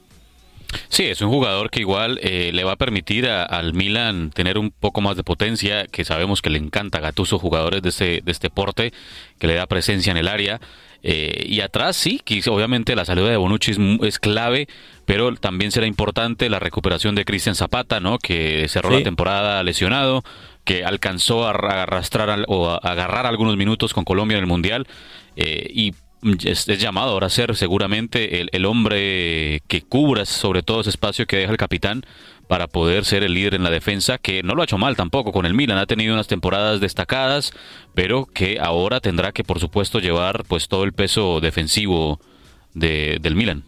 Sí, 0.90 1.06
es 1.06 1.22
un 1.22 1.30
jugador 1.30 1.70
que 1.70 1.80
igual 1.80 2.20
eh, 2.22 2.52
le 2.54 2.64
va 2.64 2.74
a 2.74 2.76
permitir 2.76 3.28
al 3.28 3.74
Milan 3.74 4.32
tener 4.32 4.58
un 4.58 4.72
poco 4.72 5.02
más 5.02 5.18
de 5.18 5.24
potencia, 5.24 5.88
que 5.88 6.06
sabemos 6.06 6.42
que 6.42 6.50
le 6.50 6.60
encanta 6.60 7.00
a 7.00 7.02
Gattuso 7.02 7.40
jugadores 7.40 7.82
de 7.82 7.90
este, 7.90 8.22
de 8.24 8.32
este 8.32 8.50
porte, 8.50 8.94
que 9.40 9.48
le 9.48 9.56
da 9.56 9.66
presencia 9.66 10.12
en 10.12 10.18
el 10.18 10.28
área. 10.28 10.60
Eh, 11.02 11.46
y 11.48 11.62
atrás 11.62 11.96
sí, 11.96 12.22
que 12.24 12.42
obviamente 12.50 12.96
la 12.96 13.06
salida 13.06 13.30
de 13.30 13.38
Bonucci 13.38 13.72
es, 14.02 14.20
clave, 14.20 14.68
pero 15.06 15.34
también 15.36 15.72
será 15.72 15.88
importante 15.88 16.50
la 16.50 16.60
recuperación 16.60 17.16
de 17.16 17.26
Cristian 17.26 17.56
Zapata, 17.56 18.00
¿no? 18.00 18.18
que 18.20 18.68
cerró 18.68 18.92
la 18.92 19.02
temporada 19.02 19.64
lesionado, 19.64 20.24
que 20.66 20.84
alcanzó 20.84 21.48
a 21.48 21.52
arrastrar 21.52 22.46
o 22.48 22.70
a 22.70 22.78
agarrar 22.78 23.26
algunos 23.26 23.56
minutos 23.56 23.94
con 23.94 24.04
Colombia 24.04 24.38
en 24.38 24.44
el 24.44 24.48
Mundial. 24.48 24.88
Eh, 25.36 25.70
y 25.74 25.94
es, 26.44 26.66
llamado 26.66 27.12
ahora 27.12 27.28
a 27.28 27.30
ser 27.30 27.56
seguramente 27.56 28.42
el, 28.52 28.66
hombre 28.66 29.62
que 29.68 29.82
cubra 29.82 30.26
sobre 30.26 30.64
todo 30.64 30.82
ese 30.82 30.90
espacio 30.90 31.26
que 31.26 31.38
deja 31.38 31.52
el 31.52 31.58
capitán 31.58 32.06
para 32.48 32.68
poder 32.68 33.06
ser 33.06 33.24
el 33.24 33.34
líder 33.34 33.56
en 33.56 33.64
la 33.64 33.70
defensa, 33.70 34.18
que 34.18 34.42
no 34.42 34.56
lo 34.56 34.62
ha 34.62 34.66
hecho 34.66 34.78
mal 34.78 34.96
tampoco 34.96 35.32
con 35.32 35.46
el 35.46 35.54
Milan, 35.54 35.78
ha 35.78 35.86
tenido 35.86 36.14
unas 36.14 36.28
temporadas 36.28 36.80
destacadas, 36.80 37.54
pero 37.94 38.26
que 38.26 38.58
ahora 38.60 39.00
tendrá 39.00 39.32
que 39.32 39.44
por 39.44 39.60
supuesto 39.60 40.00
llevar 40.00 40.44
pues 40.46 40.68
todo 40.68 40.84
el 40.84 40.94
peso 40.94 41.42
defensivo 41.42 42.20
del 42.74 43.36
Milan. 43.36 43.64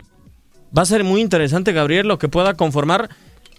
Va 0.75 0.81
a 0.81 0.85
ser 0.85 1.03
muy 1.03 1.21
interesante, 1.21 1.73
Gabriel, 1.73 2.07
lo 2.07 2.17
que 2.17 2.29
pueda 2.29 2.53
conformar 2.55 3.09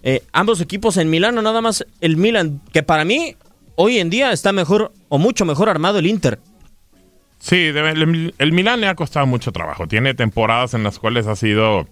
eh, 0.02 0.22
ambos 0.32 0.60
equipos 0.60 0.96
en 0.96 1.10
Milán, 1.10 1.38
o 1.38 1.42
nada 1.42 1.60
más 1.60 1.86
el 2.00 2.16
Milan, 2.16 2.60
que 2.72 2.82
para 2.82 3.04
mí 3.04 3.36
hoy 3.76 3.98
en 3.98 4.10
día 4.10 4.32
está 4.32 4.52
mejor 4.52 4.92
o 5.08 5.18
mucho 5.18 5.44
mejor 5.44 5.68
armado 5.68 5.98
el 5.98 6.06
Inter. 6.06 6.40
Sí, 7.42 7.56
el, 7.56 8.34
el 8.38 8.52
Milan 8.52 8.80
le 8.80 8.86
ha 8.86 8.94
costado 8.94 9.26
mucho 9.26 9.50
trabajo. 9.50 9.88
Tiene 9.88 10.14
temporadas 10.14 10.74
en 10.74 10.84
las 10.84 11.00
cuales 11.00 11.26
ha 11.26 11.34
sido 11.34 11.88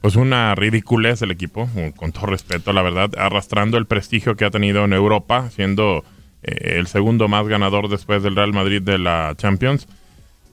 pues 0.00 0.14
una 0.14 0.54
ridiculez 0.54 1.20
el 1.20 1.32
equipo, 1.32 1.68
con 1.96 2.12
todo 2.12 2.26
respeto, 2.26 2.72
la 2.72 2.82
verdad, 2.82 3.10
arrastrando 3.18 3.76
el 3.76 3.86
prestigio 3.86 4.36
que 4.36 4.44
ha 4.44 4.52
tenido 4.52 4.84
en 4.84 4.92
Europa, 4.92 5.50
siendo 5.50 6.04
eh, 6.44 6.76
el 6.76 6.86
segundo 6.86 7.26
más 7.26 7.48
ganador 7.48 7.88
después 7.88 8.22
del 8.22 8.36
Real 8.36 8.52
Madrid 8.52 8.80
de 8.80 8.98
la 8.98 9.34
Champions. 9.36 9.88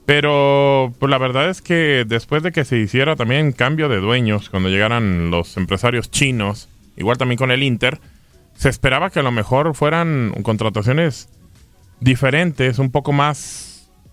Pero 0.06 0.92
pues, 0.98 1.08
la 1.08 1.18
verdad 1.18 1.48
es 1.48 1.62
que 1.62 2.04
después 2.04 2.42
de 2.42 2.50
que 2.50 2.64
se 2.64 2.78
hiciera 2.78 3.14
también 3.14 3.52
cambio 3.52 3.88
de 3.88 4.00
dueños, 4.00 4.50
cuando 4.50 4.70
llegaran 4.70 5.30
los 5.30 5.56
empresarios 5.56 6.10
chinos, 6.10 6.68
igual 6.96 7.16
también 7.16 7.38
con 7.38 7.52
el 7.52 7.62
Inter, 7.62 8.00
se 8.56 8.70
esperaba 8.70 9.10
que 9.10 9.20
a 9.20 9.22
lo 9.22 9.30
mejor 9.30 9.76
fueran 9.76 10.34
contrataciones 10.42 11.28
diferentes, 12.00 12.80
un 12.80 12.90
poco 12.90 13.12
más 13.12 13.65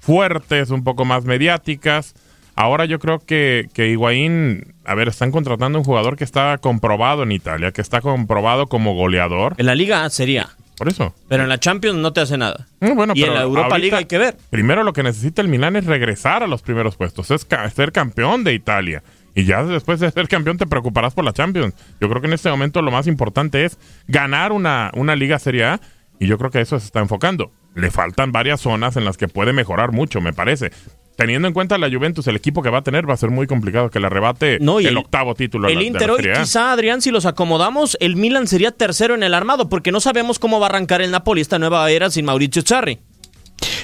fuertes, 0.04 0.70
un 0.70 0.84
poco 0.84 1.06
más 1.06 1.26
mediáticas. 1.26 2.14
Ahora 2.56 2.86
yo 2.86 3.00
creo 3.00 3.20
que, 3.20 3.68
que 3.74 3.90
Higuaín, 3.90 4.76
a 4.86 4.94
ver, 4.94 5.08
están 5.08 5.32
contratando 5.32 5.80
un 5.80 5.84
jugador 5.86 6.18
que 6.18 6.24
está 6.24 6.58
comprobado 6.60 7.24
en 7.24 7.32
Italia, 7.32 7.72
que 7.72 7.82
está 7.82 8.00
comprobado 8.02 8.68
como 8.68 8.94
goleador. 8.94 9.56
En 9.58 9.66
la 9.66 9.74
liga 9.76 10.08
sería. 10.10 10.50
Por 10.78 10.88
eso. 10.90 11.16
Pero 11.30 11.44
en 11.44 11.50
la 11.50 11.60
Champions 11.60 11.98
no 12.00 12.14
te 12.14 12.22
hace 12.22 12.38
nada. 12.38 12.68
Mm, 12.80 12.96
Bueno, 12.96 13.14
y 13.16 13.24
en 13.24 13.34
la 13.34 13.42
Europa 13.44 13.78
League 13.78 13.96
hay 13.96 14.06
que 14.06 14.18
ver. 14.18 14.38
Primero 14.50 14.84
lo 14.84 14.94
que 14.94 15.02
necesita 15.04 15.42
el 15.42 15.48
Milán 15.48 15.76
es 15.76 15.86
regresar 15.86 16.44
a 16.44 16.48
los 16.48 16.62
primeros 16.62 16.96
puestos, 16.96 17.32
es 17.32 17.46
ca- 17.46 17.68
ser 17.70 17.92
campeón 17.92 18.44
de 18.44 18.54
Italia. 18.54 19.02
Y 19.36 19.46
ya 19.46 19.64
después 19.64 20.00
de 20.00 20.12
ser 20.12 20.28
campeón 20.28 20.58
te 20.58 20.68
preocuparás 20.68 21.14
por 21.16 21.24
la 21.26 21.34
Champions. 21.34 21.74
Yo 22.00 22.08
creo 22.10 22.22
que 22.22 22.28
en 22.28 22.34
este 22.34 22.50
momento 22.50 22.82
lo 22.84 22.92
más 22.92 23.08
importante 23.08 23.66
es 23.66 23.80
ganar 24.08 24.52
una, 24.52 24.92
una 24.96 25.16
Liga 25.16 25.40
Serie 25.40 25.64
A 25.66 25.80
y 26.20 26.28
yo 26.28 26.38
creo 26.38 26.52
que 26.52 26.60
a 26.60 26.62
eso 26.62 26.80
se 26.80 26.86
está 26.86 27.00
enfocando. 27.00 27.52
Le 27.76 27.92
faltan 27.92 28.32
varias 28.32 28.62
zonas 28.62 28.96
en 28.98 29.06
las 29.06 29.18
que 29.18 29.28
puede 29.28 29.54
mejorar 29.54 29.92
mucho, 29.92 30.22
me 30.22 30.34
parece. 30.34 30.72
Teniendo 31.16 31.48
en 31.48 31.54
cuenta 31.54 31.78
la 31.78 31.90
Juventus, 31.92 32.26
el 32.28 32.36
equipo 32.36 32.64
que 32.64 32.70
va 32.72 32.80
a 32.80 32.84
tener 32.84 33.08
va 33.08 33.14
a 33.14 33.18
ser 33.18 33.30
muy 33.30 33.46
complicado 33.46 33.90
que 33.92 34.00
le 34.00 34.08
arrebate 34.08 34.58
No, 34.60 34.80
el, 34.80 34.88
el- 34.88 34.98
octavo 34.98 35.36
título. 35.36 35.68
El 35.68 35.76
la- 35.76 35.84
Inter 35.84 36.10
hoy, 36.10 36.24
quizá, 36.36 36.72
Adrián, 36.72 37.02
si 37.02 37.12
los 37.12 37.26
acomodamos, 37.28 37.98
el 38.00 38.16
Milan 38.16 38.48
sería 38.48 38.72
tercero 38.72 39.14
en 39.14 39.22
el 39.24 39.34
armado, 39.36 39.70
porque 39.70 39.92
no 39.92 40.00
sabemos 40.00 40.40
cómo 40.40 40.60
va 40.60 40.66
a 40.68 40.70
arrancar 40.70 41.02
el 41.04 41.12
Napoli 41.12 41.42
esta 41.42 41.60
nueva 41.60 41.90
era 41.92 42.10
sin 42.10 42.26
Mauricio 42.26 42.64
Sarri. 42.66 43.00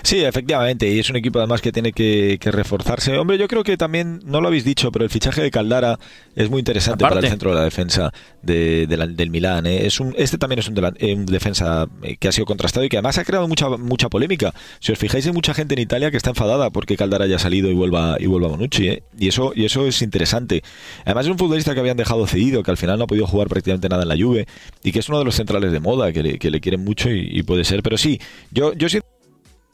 Sí, 0.03 0.23
efectivamente, 0.23 0.87
y 0.89 0.99
es 0.99 1.09
un 1.09 1.15
equipo 1.17 1.39
además 1.39 1.61
que 1.61 1.71
tiene 1.71 1.91
que, 1.91 2.37
que 2.39 2.51
reforzarse. 2.51 3.17
Hombre, 3.17 3.37
yo 3.37 3.47
creo 3.47 3.63
que 3.63 3.77
también, 3.77 4.19
no 4.25 4.41
lo 4.41 4.47
habéis 4.47 4.63
dicho, 4.63 4.91
pero 4.91 5.03
el 5.05 5.11
fichaje 5.11 5.41
de 5.41 5.51
Caldara 5.51 5.99
es 6.35 6.49
muy 6.49 6.59
interesante 6.59 7.03
Aparte. 7.03 7.15
para 7.17 7.27
el 7.27 7.31
centro 7.31 7.49
de 7.51 7.55
la 7.57 7.63
defensa 7.63 8.11
de, 8.41 8.87
de 8.87 8.97
la- 8.97 9.07
del 9.07 9.29
Milán. 9.29 9.65
¿eh? 9.67 9.85
Es 9.85 9.99
un, 9.99 10.13
este 10.17 10.37
también 10.37 10.59
es 10.59 10.67
un, 10.67 10.75
delan- 10.75 10.95
eh, 10.99 11.13
un 11.15 11.25
defensa 11.25 11.87
eh, 12.03 12.15
que 12.17 12.27
ha 12.27 12.31
sido 12.31 12.45
contrastado 12.45 12.85
y 12.85 12.89
que 12.89 12.97
además 12.97 13.17
ha 13.17 13.25
creado 13.25 13.47
mucha 13.47 13.69
mucha 13.69 14.09
polémica. 14.09 14.53
Si 14.79 14.91
os 14.91 14.97
fijáis, 14.99 15.25
hay 15.25 15.33
mucha 15.33 15.53
gente 15.53 15.73
en 15.75 15.79
Italia 15.81 16.11
que 16.11 16.17
está 16.17 16.29
enfadada 16.31 16.69
porque 16.69 16.95
Caldara 16.97 17.25
haya 17.25 17.39
salido 17.39 17.69
y 17.69 17.73
vuelva 17.73 18.17
y 18.19 18.25
vuelva 18.27 18.47
a 18.47 18.51
Bonucci. 18.51 18.87
¿eh? 18.87 19.03
Y, 19.19 19.27
eso, 19.27 19.51
y 19.55 19.65
eso 19.65 19.85
es 19.85 20.01
interesante. 20.01 20.63
Además 21.05 21.25
es 21.25 21.31
un 21.31 21.37
futbolista 21.37 21.73
que 21.73 21.79
habían 21.81 21.97
dejado 21.97 22.25
cedido, 22.27 22.63
que 22.63 22.71
al 22.71 22.77
final 22.77 22.97
no 22.97 23.03
ha 23.03 23.07
podido 23.07 23.27
jugar 23.27 23.47
prácticamente 23.49 23.89
nada 23.89 24.03
en 24.03 24.09
la 24.09 24.17
Juve 24.17 24.47
y 24.83 24.91
que 24.91 24.99
es 24.99 25.09
uno 25.09 25.19
de 25.19 25.25
los 25.25 25.35
centrales 25.35 25.71
de 25.71 25.79
moda, 25.79 26.11
que 26.13 26.23
le, 26.23 26.39
que 26.39 26.49
le 26.51 26.61
quieren 26.61 26.83
mucho 26.83 27.09
y, 27.09 27.27
y 27.31 27.43
puede 27.43 27.63
ser. 27.65 27.83
Pero 27.83 27.97
sí, 27.97 28.19
yo, 28.51 28.73
yo 28.73 28.87
sí 28.89 28.99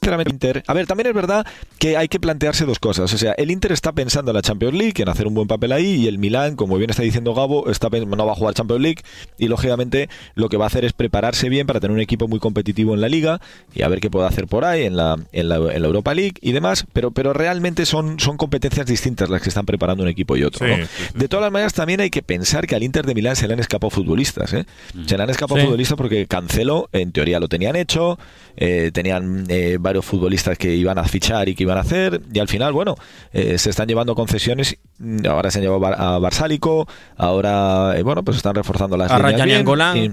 sinceramente 0.06 0.32
Inter. 0.32 0.64
A 0.68 0.74
ver, 0.74 0.88
también 0.88 1.08
es 1.08 1.14
verdad 1.14 1.46
que 1.80 1.98
hay 1.98 2.08
que 2.08 2.20
plantearse 2.20 2.66
dos 2.66 2.80
cosas. 2.80 3.14
O 3.14 3.18
sea, 3.18 3.34
el 3.34 3.52
Inter 3.52 3.72
está 3.72 3.92
pensando 3.92 4.32
en 4.32 4.36
la 4.36 4.42
Champions 4.42 4.76
League, 4.76 4.94
en 5.02 5.10
hacer 5.10 5.28
un 5.28 5.34
buen 5.34 5.48
papel 5.48 5.72
ahí, 5.72 6.04
y 6.04 6.08
el 6.08 6.18
Milán, 6.18 6.56
como 6.56 6.78
bien 6.78 6.90
está 6.90 7.04
diciendo 7.04 7.34
Gabo, 7.34 7.70
está 7.70 7.90
no 7.90 8.26
va 8.26 8.34
a 8.34 8.36
jugar 8.36 8.54
Champions 8.54 8.82
League 8.82 9.02
y 9.38 9.48
lógicamente 9.48 10.10
lo 10.34 10.50
que 10.50 10.58
va 10.58 10.66
a 10.66 10.68
hacer 10.68 10.84
es 10.84 10.92
prepararse 10.92 11.48
bien 11.50 11.66
para 11.68 11.80
tener 11.80 11.94
un 11.94 12.02
equipo 12.02 12.28
muy 12.28 12.40
competitivo 12.40 12.94
en 12.94 13.00
la 13.00 13.08
liga 13.08 13.40
y 13.74 13.84
a 13.84 13.88
ver 13.88 14.00
qué 14.02 14.10
puede 14.10 14.28
hacer 14.28 14.48
por 14.48 14.66
ahí 14.66 14.84
en 14.84 14.98
la, 14.98 15.18
en 15.32 15.48
la, 15.48 15.56
en 15.56 15.82
la 15.82 15.88
Europa 15.88 16.14
League 16.14 16.34
y 16.42 16.52
demás. 16.52 16.86
Pero, 16.92 17.12
pero 17.12 17.32
realmente 17.32 17.86
son, 17.86 18.20
son 18.20 18.36
competencias 18.36 18.86
distintas 18.86 19.30
las 19.30 19.42
que 19.42 19.50
están 19.50 19.66
preparando 19.66 20.04
un 20.04 20.10
equipo 20.10 20.36
y 20.36 20.44
otro. 20.44 20.66
Sí, 20.66 20.72
¿no? 20.72 20.86
sí, 20.86 20.92
sí. 20.98 21.04
De 21.14 21.28
todas 21.30 21.44
las 21.44 21.52
maneras, 21.54 21.74
también 21.74 22.02
hay 22.02 22.10
que 22.10 22.22
pensar 22.22 22.68
que 22.68 22.76
al 22.76 22.84
Inter 22.84 23.06
de 23.06 23.14
Milán 23.14 23.36
se 23.36 23.48
le 23.48 23.54
han 23.54 23.60
escapado 23.60 23.90
futbolistas. 23.90 24.52
¿eh? 24.54 24.66
Se 25.06 25.16
le 25.16 25.24
han 25.24 25.30
escapado 25.30 25.62
futbolistas 25.62 25.96
porque 25.96 26.28
Cancelo, 26.28 26.90
en 26.92 27.12
teoría, 27.14 27.40
lo 27.40 27.48
tenían 27.48 27.76
hecho. 27.78 28.18
eh, 28.58 28.92
tenían 28.94 29.46
eh, 29.50 29.78
varios 29.80 29.95
futbolistas 30.04 30.58
que 30.58 30.74
iban 30.76 30.98
a 30.98 31.04
fichar 31.06 31.48
y 31.48 31.56
que 31.56 31.64
iban 31.64 31.78
a 31.78 31.82
hacer. 31.82 32.22
Y 32.34 32.40
al 32.40 32.48
final, 32.48 32.74
bueno, 32.74 32.96
eh, 33.32 33.58
se 33.58 33.70
están 33.70 33.88
llevando 33.88 34.16
concesiones. 34.16 34.78
mm, 35.00 35.26
Ahora 35.28 35.52
se 35.52 35.60
han 35.60 35.64
llevado 35.64 35.86
a 35.88 36.20
Barsálico. 36.20 36.88
Ahora, 37.16 37.94
eh, 37.98 38.04
bueno, 38.04 38.24
pues 38.24 38.38
están 38.38 38.56
reforzando 38.56 38.98
las 38.98 39.12
A 39.12 39.16
líneas 39.18 39.46
bien, 39.46 39.60
y- 39.98 40.12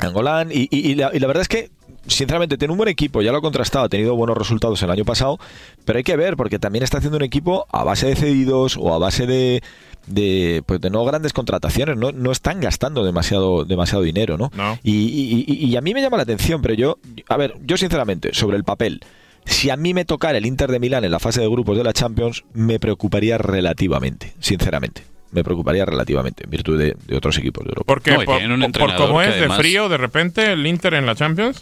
Angolán. 0.00 0.50
Y, 0.52 0.68
y- 0.70 0.90
y 0.90 0.94
la, 0.94 1.10
y 1.12 1.18
la 1.18 1.26
verdad 1.26 1.42
es 1.42 1.48
que, 1.48 1.70
sinceramente, 2.08 2.58
tiene 2.58 2.72
un 2.72 2.78
buen 2.78 2.88
equipo. 2.88 3.22
Ya 3.22 3.32
lo 3.32 3.38
ha 3.38 3.42
contrastado. 3.42 3.84
Ha 3.84 3.88
tenido 3.88 4.14
buenos 4.16 4.36
resultados 4.36 4.82
el 4.82 4.90
año 4.90 5.04
pasado. 5.04 5.38
Pero 5.84 5.98
hay 5.98 6.02
que 6.04 6.16
ver, 6.16 6.36
porque 6.36 6.58
también 6.58 6.82
está 6.82 6.98
haciendo 6.98 7.16
un 7.16 7.22
equipo 7.24 7.66
a 7.70 7.84
base 7.84 8.06
de 8.06 8.16
cedidos 8.16 8.76
o 8.76 8.92
a 8.94 8.98
base 8.98 9.26
de. 9.26 9.62
De, 10.06 10.62
pues 10.64 10.80
de 10.80 10.88
no 10.88 11.04
grandes 11.04 11.34
contrataciones, 11.34 11.98
no, 11.98 12.12
no 12.12 12.32
están 12.32 12.60
gastando 12.60 13.04
demasiado, 13.04 13.66
demasiado 13.66 14.02
dinero, 14.02 14.38
¿no? 14.38 14.50
No. 14.56 14.78
Y, 14.82 14.90
y- 14.94 15.44
y- 15.46 15.66
y 15.66 15.76
a 15.76 15.82
mí 15.82 15.92
me 15.92 16.00
llama 16.00 16.16
la 16.16 16.22
atención, 16.22 16.62
pero 16.62 16.72
yo, 16.72 16.98
a 17.28 17.36
ver, 17.36 17.56
yo 17.66 17.76
sinceramente, 17.76 18.32
sobre 18.32 18.56
el 18.56 18.64
papel, 18.64 19.00
si 19.44 19.68
a 19.68 19.76
mí 19.76 19.92
me 19.92 20.06
tocara 20.06 20.38
el 20.38 20.46
Inter 20.46 20.70
de 20.70 20.80
Milán 20.80 21.04
en 21.04 21.10
la 21.10 21.18
fase 21.18 21.42
de 21.42 21.48
grupos 21.48 21.76
de 21.76 21.84
la 21.84 21.92
Champions, 21.92 22.44
me 22.54 22.80
preocuparía 22.80 23.36
relativamente, 23.36 24.32
sinceramente. 24.40 25.02
Me 25.30 25.44
preocuparía 25.44 25.84
relativamente, 25.84 26.44
en 26.44 26.50
virtud 26.50 26.78
de, 26.78 26.96
de 27.06 27.16
otros 27.16 27.36
equipos 27.38 27.64
de 27.64 27.68
Europa. 27.70 27.84
Porque 27.86 28.12
No, 28.12 28.22
por, 28.24 28.42
un 28.42 28.72
por 28.72 28.96
cómo 28.96 29.20
es 29.22 29.38
de 29.38 29.48
frío 29.50 29.88
de 29.88 29.98
repente 29.98 30.52
el 30.52 30.66
Inter 30.66 30.94
en 30.94 31.04
la 31.06 31.14
Champions. 31.14 31.60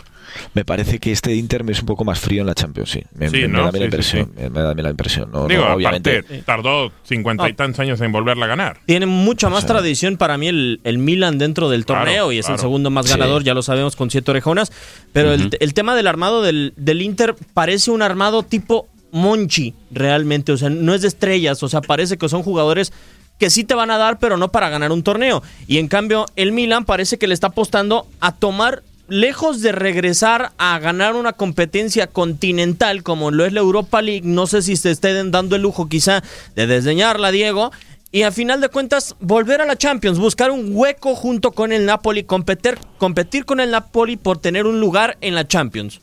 Me 0.55 0.65
parece 0.65 0.99
que 0.99 1.13
este 1.13 1.35
Inter 1.35 1.65
es 1.69 1.81
un 1.81 1.87
poco 1.87 2.05
más 2.05 2.21
frío 2.21 2.43
en 2.43 2.47
la 2.47 2.55
Champions, 2.55 2.91
sí. 2.91 3.03
Me, 3.15 3.29
Sí, 3.31 3.37
me- 3.43 3.49
me 3.49 3.49
¿no? 3.49 3.63
da 3.63 3.69
a 3.69 3.73
mí 3.73 3.79
la 3.79 3.87
Sí, 3.87 4.03
sí, 4.03 4.19
impresión. 4.19 4.25
sí. 4.37 4.43
Me, 4.43 4.51
me 4.51 4.61
da 4.63 4.75
la 4.75 4.91
impresión. 4.91 5.31
No, 5.33 5.49
Digo, 5.49 5.65
no, 5.65 5.75
obviamente. 5.75 6.19
aparte, 6.19 6.43
tardó 6.45 6.93
cincuenta 7.05 7.49
y 7.49 7.55
tantos 7.55 7.81
años 7.81 8.01
en 8.01 8.13
volverla 8.13 8.45
a 8.45 8.49
ganar. 8.49 8.79
Tiene 8.87 9.07
mucha 9.07 9.49
más 9.49 9.67
tradición 9.67 10.17
para 10.17 10.37
mí 10.37 10.49
el, 10.49 10.81
el 10.85 10.99
Milan 10.99 11.39
dentro 11.39 11.69
del 11.71 11.85
Claro, 11.87 12.05
torneo 12.05 12.33
y 12.33 12.39
es 12.39 12.49
el 12.49 12.59
segundo 12.59 12.91
más 12.91 13.07
Sí. 13.07 13.13
ganador, 13.13 13.43
ya 13.45 13.55
lo 13.55 13.63
sabemos, 13.63 13.97
con 13.97 14.11
siete 14.11 14.31
orejonas. 14.31 14.71
Pero 15.13 15.33
el, 15.33 15.51
el 15.59 15.75
tema 15.75 15.95
del 15.97 16.07
armado 16.07 16.43
del, 16.43 16.73
del 16.77 17.03
Inter 17.03 17.35
parece 17.55 17.91
un 17.91 18.03
armado 18.03 18.43
tipo 18.43 18.89
Monchi, 19.13 19.75
realmente. 19.91 20.53
O 20.53 20.57
sea, 20.59 20.69
no 20.69 20.93
es 20.93 21.03
de 21.03 21.09
estrellas, 21.09 21.63
o 21.63 21.69
sea, 21.69 21.81
parece 21.81 22.19
que 22.19 22.29
son 22.29 22.43
jugadores 22.43 22.93
que 23.39 23.51
sí 23.51 23.65
te 23.65 23.75
van 23.75 23.91
a 23.91 23.99
dar, 23.99 24.19
pero 24.19 24.37
no 24.37 24.49
para 24.49 24.69
ganar 24.69 24.93
un 24.93 25.03
torneo. 25.03 25.43
Y 25.67 25.79
en 25.79 25.89
cambio, 25.89 26.27
el 26.37 26.53
Milan 26.53 26.85
parece 26.85 27.19
que 27.19 27.27
le 27.27 27.35
está 27.35 27.49
apostando 27.49 28.07
a 28.21 28.33
tomar, 28.33 28.83
lejos 29.09 29.61
de 29.61 29.73
regresar 29.73 30.53
a 30.59 30.79
ganar 30.79 31.15
una 31.15 31.33
competencia 31.33 32.09
continental 32.09 33.03
como 33.03 33.31
lo 33.31 33.45
es 33.45 33.53
la 33.53 33.61
Europa 33.61 34.03
League, 34.03 34.27
no 34.27 34.47
sé 34.47 34.63
si 34.63 34.77
se 34.77 34.91
estén 34.91 35.31
dando 35.31 35.57
el 35.57 35.63
lujo 35.63 35.89
quizá 35.89 36.23
de 36.55 36.67
desdeñarla, 36.67 37.31
Diego. 37.31 37.71
Y 38.13 38.23
a 38.23 38.33
final 38.33 38.61
de 38.61 38.69
cuentas, 38.69 39.15
volver 39.21 39.61
a 39.61 39.67
la 39.67 39.77
Champions, 39.77 40.19
buscar 40.19 40.51
un 40.51 40.71
hueco 40.71 41.15
junto 41.15 41.53
con 41.53 41.73
el 41.73 41.85
Napoli, 41.85 42.25
competir, 42.25 42.79
competir 42.99 43.45
con 43.45 43.61
el 43.61 43.71
Napoli 43.71 44.17
por 44.17 44.39
tener 44.39 44.67
un 44.67 44.81
lugar 44.81 45.19
en 45.21 45.35
la 45.35 45.47
Champions. 45.47 46.01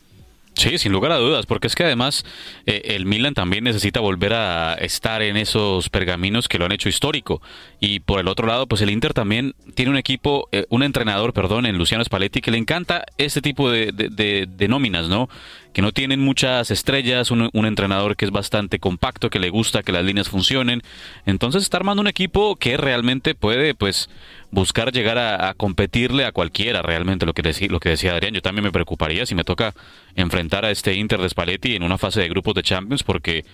Sí, 0.55 0.77
sin 0.77 0.91
lugar 0.91 1.11
a 1.11 1.17
dudas, 1.17 1.47
porque 1.47 1.65
es 1.65 1.73
que 1.73 1.83
además 1.83 2.23
eh, 2.67 2.81
el 2.95 3.07
Milan 3.07 3.33
también 3.33 3.63
necesita 3.63 3.99
volver 4.01 4.33
a 4.33 4.75
estar 4.75 5.23
en 5.23 5.35
esos 5.35 5.89
pergaminos 5.89 6.47
que 6.47 6.59
lo 6.59 6.65
han 6.65 6.71
hecho 6.71 6.89
histórico. 6.89 7.41
Y 7.79 8.01
por 8.01 8.19
el 8.19 8.27
otro 8.27 8.45
lado, 8.45 8.67
pues 8.67 8.81
el 8.81 8.91
Inter 8.91 9.13
también 9.15 9.55
tiene 9.73 9.89
un 9.89 9.97
equipo, 9.97 10.47
eh, 10.51 10.65
un 10.69 10.83
entrenador, 10.83 11.33
perdón, 11.33 11.65
en 11.65 11.77
Luciano 11.79 12.03
Spalletti, 12.03 12.39
que 12.39 12.51
le 12.51 12.59
encanta 12.59 13.03
este 13.17 13.41
tipo 13.41 13.71
de, 13.71 13.91
de- 13.91 14.09
de- 14.09 14.47
de 14.47 14.67
nóminas, 14.67 15.09
¿no? 15.09 15.27
Que 15.73 15.81
no 15.81 15.91
tienen 15.91 16.19
muchas 16.19 16.69
estrellas, 16.69 17.31
un, 17.31 17.49
un 17.51 17.65
entrenador 17.65 18.15
que 18.15 18.25
es 18.25 18.31
bastante 18.31 18.77
compacto, 18.77 19.31
que 19.31 19.39
le 19.39 19.49
gusta 19.49 19.81
que 19.81 19.91
las 19.91 20.05
líneas 20.05 20.29
funcionen. 20.29 20.83
Entonces 21.25 21.63
está 21.63 21.77
armando 21.77 22.01
un 22.01 22.07
equipo 22.07 22.57
que 22.57 22.77
realmente 22.77 23.33
puede, 23.33 23.73
pues, 23.73 24.07
buscar 24.53 24.91
llegar 24.91 25.17
a, 25.17 25.53
competirle 25.55 26.25
a 26.25 26.31
cualquiera 26.31 26.83
realmente 26.83 27.25
lo 27.25 27.33
que, 27.33 27.41
decía, 27.41 27.67
lo 27.69 27.79
que 27.79 27.89
decía 27.89 28.13
Adrián. 28.13 28.35
Yo 28.35 28.41
también 28.41 28.63
me 28.63 28.71
preocuparía 28.71 29.25
si 29.25 29.33
me 29.33 29.43
toca 29.43 29.73
enfrentar 30.15 30.63
a 30.63 30.69
este 30.69 30.93
Inter 30.93 31.19
de 31.19 31.27
Spalletti 31.27 31.75
en 31.75 31.81
una 31.81 31.97
fase 31.97 32.21
de 32.21 32.29
grupos 32.29 32.53
de 32.53 32.61
Champions 32.61 33.01
porque 33.01 33.45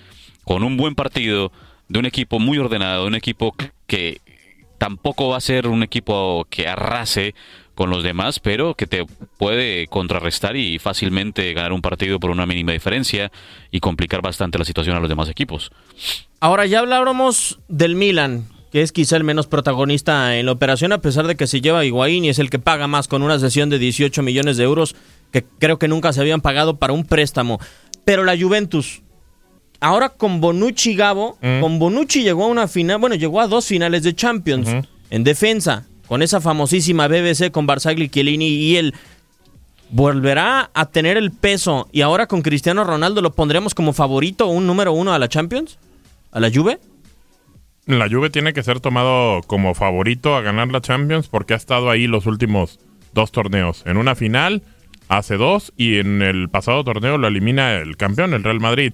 con 0.43 0.61
un 0.61 0.75
buen 0.75 0.95
partido 0.95 1.53
de 1.87 1.99
un 1.99 2.05
equipo 2.05 2.39
muy 2.39 2.57
ordenado, 2.57 3.03
de 3.03 3.07
un 3.07 3.15
equipo 3.15 3.55
que 3.87 4.19
tampoco 4.77 5.29
va 5.29 5.37
a 5.37 5.41
ser 5.41 5.67
un 5.67 5.83
equipo 5.83 6.45
que 6.49 6.67
arrase 6.67 7.33
con 7.75 7.89
los 7.89 8.03
demás, 8.03 8.41
pero 8.41 8.75
que 8.75 8.85
te 8.85 9.05
puede 9.37 9.87
contrarrestar 9.87 10.57
y 10.57 10.79
fácilmente 10.79 11.53
ganar 11.53 11.71
un 11.71 11.81
partido 11.81 12.19
por 12.19 12.29
una 12.29 12.45
mínima 12.45 12.73
diferencia 12.73 13.31
y 13.71 13.79
complicar 13.79 14.21
bastante 14.21 14.59
la 14.59 14.65
situación 14.65 14.97
a 14.97 14.99
los 14.99 15.07
demás 15.07 15.29
equipos. 15.29 15.71
Ahora 16.41 16.65
ya 16.65 16.79
hablábamos 16.79 17.57
del 17.69 17.95
Milan, 17.95 18.47
que 18.71 18.81
es 18.81 18.91
quizá 18.91 19.17
el 19.17 19.23
menos 19.23 19.47
protagonista 19.47 20.37
en 20.37 20.45
la 20.45 20.51
operación, 20.51 20.91
a 20.91 21.01
pesar 21.01 21.25
de 21.27 21.35
que 21.35 21.47
se 21.47 21.61
lleva 21.61 21.79
a 21.79 21.85
Higuaín 21.85 22.25
y 22.25 22.29
es 22.29 22.39
el 22.39 22.49
que 22.49 22.59
paga 22.59 22.87
más 22.87 23.07
con 23.07 23.23
una 23.23 23.39
sesión 23.39 23.69
de 23.69 23.79
18 23.79 24.21
millones 24.21 24.57
de 24.57 24.63
euros, 24.63 24.95
que 25.31 25.43
creo 25.59 25.79
que 25.79 25.87
nunca 25.87 26.13
se 26.13 26.21
habían 26.21 26.41
pagado 26.41 26.77
para 26.77 26.93
un 26.93 27.03
préstamo. 27.05 27.59
Pero 28.05 28.23
la 28.23 28.37
Juventus, 28.37 29.01
ahora 29.79 30.09
con 30.09 30.39
Bonucci 30.41 30.91
y 30.91 30.95
Gabo, 30.95 31.37
Mm. 31.41 31.61
con 31.61 31.79
Bonucci 31.79 32.21
llegó 32.23 32.43
a 32.45 32.47
una 32.47 32.67
final, 32.67 32.99
bueno, 32.99 33.15
llegó 33.15 33.41
a 33.41 33.47
dos 33.47 33.65
finales 33.65 34.03
de 34.03 34.15
Champions 34.15 34.69
en 35.09 35.23
defensa, 35.23 35.85
con 36.07 36.21
esa 36.21 36.41
famosísima 36.41 37.07
BBC 37.07 37.51
con 37.51 37.65
Barzagli, 37.67 38.09
Chiellini 38.09 38.47
y 38.47 38.75
él. 38.77 38.93
¿Volverá 39.91 40.69
a 40.75 40.85
tener 40.85 41.17
el 41.17 41.31
peso 41.31 41.87
y 41.91 42.01
ahora 42.01 42.27
con 42.27 42.43
Cristiano 42.43 42.83
Ronaldo 42.83 43.21
lo 43.21 43.33
pondremos 43.33 43.73
como 43.73 43.91
favorito 43.93 44.45
un 44.47 44.67
número 44.67 44.93
uno 44.93 45.13
a 45.13 45.19
la 45.19 45.27
Champions? 45.29 45.79
¿A 46.31 46.39
la 46.39 46.51
Juve? 46.53 46.79
La 47.97 48.07
Juve 48.07 48.29
tiene 48.29 48.53
que 48.53 48.61
ser 48.61 48.79
tomado 48.81 49.41
como 49.47 49.73
favorito 49.73 50.35
a 50.35 50.41
ganar 50.41 50.67
la 50.67 50.79
Champions 50.79 51.27
porque 51.27 51.55
ha 51.55 51.57
estado 51.57 51.89
ahí 51.89 52.05
los 52.05 52.27
últimos 52.27 52.79
dos 53.13 53.31
torneos. 53.31 53.81
En 53.87 53.97
una 53.97 54.13
final, 54.13 54.61
hace 55.07 55.37
dos, 55.37 55.73
y 55.75 55.97
en 55.97 56.21
el 56.21 56.49
pasado 56.49 56.83
torneo 56.83 57.17
lo 57.17 57.27
elimina 57.27 57.77
el 57.77 57.97
campeón, 57.97 58.35
el 58.35 58.43
Real 58.43 58.59
Madrid. 58.59 58.93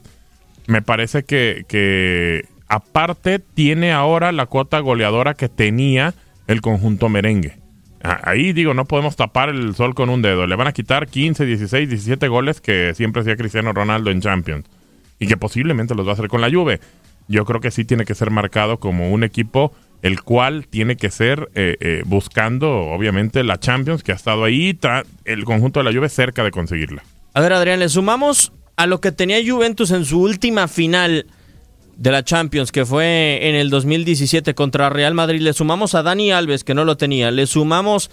me 0.67 0.81
parece 0.81 1.23
que, 1.23 1.65
que 1.67 2.45
aparte 2.69 3.39
tiene 3.39 3.91
ahora 3.91 4.31
la 4.31 4.45
cuota 4.45 4.79
goleadora 4.79 5.33
que 5.33 5.49
tenía 5.49 6.13
el 6.47 6.61
conjunto 6.61 7.09
merengue. 7.09 7.57
Ah, 8.01 8.21
Ahí 8.23 8.53
digo, 8.53 8.73
no 8.73 8.85
podemos 8.85 9.17
tapar 9.17 9.49
el 9.49 9.75
sol 9.75 9.93
con 9.93 10.09
un 10.09 10.21
dedo. 10.21 10.47
Le 10.47 10.55
van 10.55 10.67
a 10.67 10.71
quitar 10.71 11.07
15, 11.07 11.45
16, 11.45 11.89
17 11.89 12.29
goles 12.29 12.61
que 12.61 12.93
siempre 12.95 13.23
hacía 13.23 13.35
Cristiano 13.35 13.73
Ronaldo 13.73 14.09
en 14.09 14.21
Champions. 14.21 14.67
Y 15.19 15.27
que 15.27 15.35
posiblemente 15.35 15.95
los 15.95 16.07
va 16.07 16.11
a 16.11 16.13
hacer 16.13 16.29
con 16.29 16.39
la 16.39 16.49
Juve. 16.49 16.79
Yo 17.27 17.45
creo 17.45 17.59
que 17.61 17.71
sí 17.71 17.85
tiene 17.85 18.05
que 18.05 18.15
ser 18.15 18.29
marcado 18.29 18.79
como 18.79 19.11
un 19.11 19.23
equipo 19.23 19.73
el 20.05 20.21
cual 20.21 20.67
tiene 20.67 20.97
que 20.97 21.09
ser 21.09 21.49
eh, 21.55 21.77
eh, 21.79 22.03
buscando, 22.05 22.69
obviamente, 22.69 23.43
la 23.43 23.59
Champions, 23.59 24.03
que 24.03 24.11
ha 24.11 24.15
estado 24.15 24.43
ahí, 24.43 24.77
el 25.25 25.45
conjunto 25.45 25.79
de 25.79 25.83
la 25.83 25.91
Juve 25.91 26.09
cerca 26.09 26.43
de 26.43 26.51
conseguirla. 26.51 27.03
A 27.33 27.41
ver, 27.41 27.53
Adrián, 27.53 27.79
le 27.79 27.89
sumamos 27.89 28.51
a 28.75 28.85
lo 28.85 29.01
que 29.01 29.11
tenía 29.11 29.37
Juventus 29.43 29.89
en 29.89 30.05
su 30.05 30.21
última 30.21 30.67
final 30.67 31.25
de 31.97 32.11
la 32.11 32.23
Champions, 32.23 32.71
que 32.71 32.85
fue 32.85 33.49
en 33.49 33.55
el 33.55 33.71
2017 33.71 34.53
contra 34.53 34.89
Real 34.89 35.15
Madrid. 35.15 35.41
Le 35.41 35.53
sumamos 35.53 35.95
a 35.95 36.03
Dani 36.03 36.31
Alves, 36.31 36.63
que 36.63 36.75
no 36.75 36.85
lo 36.85 36.97
tenía. 36.97 37.31
Le 37.31 37.47
sumamos, 37.47 38.11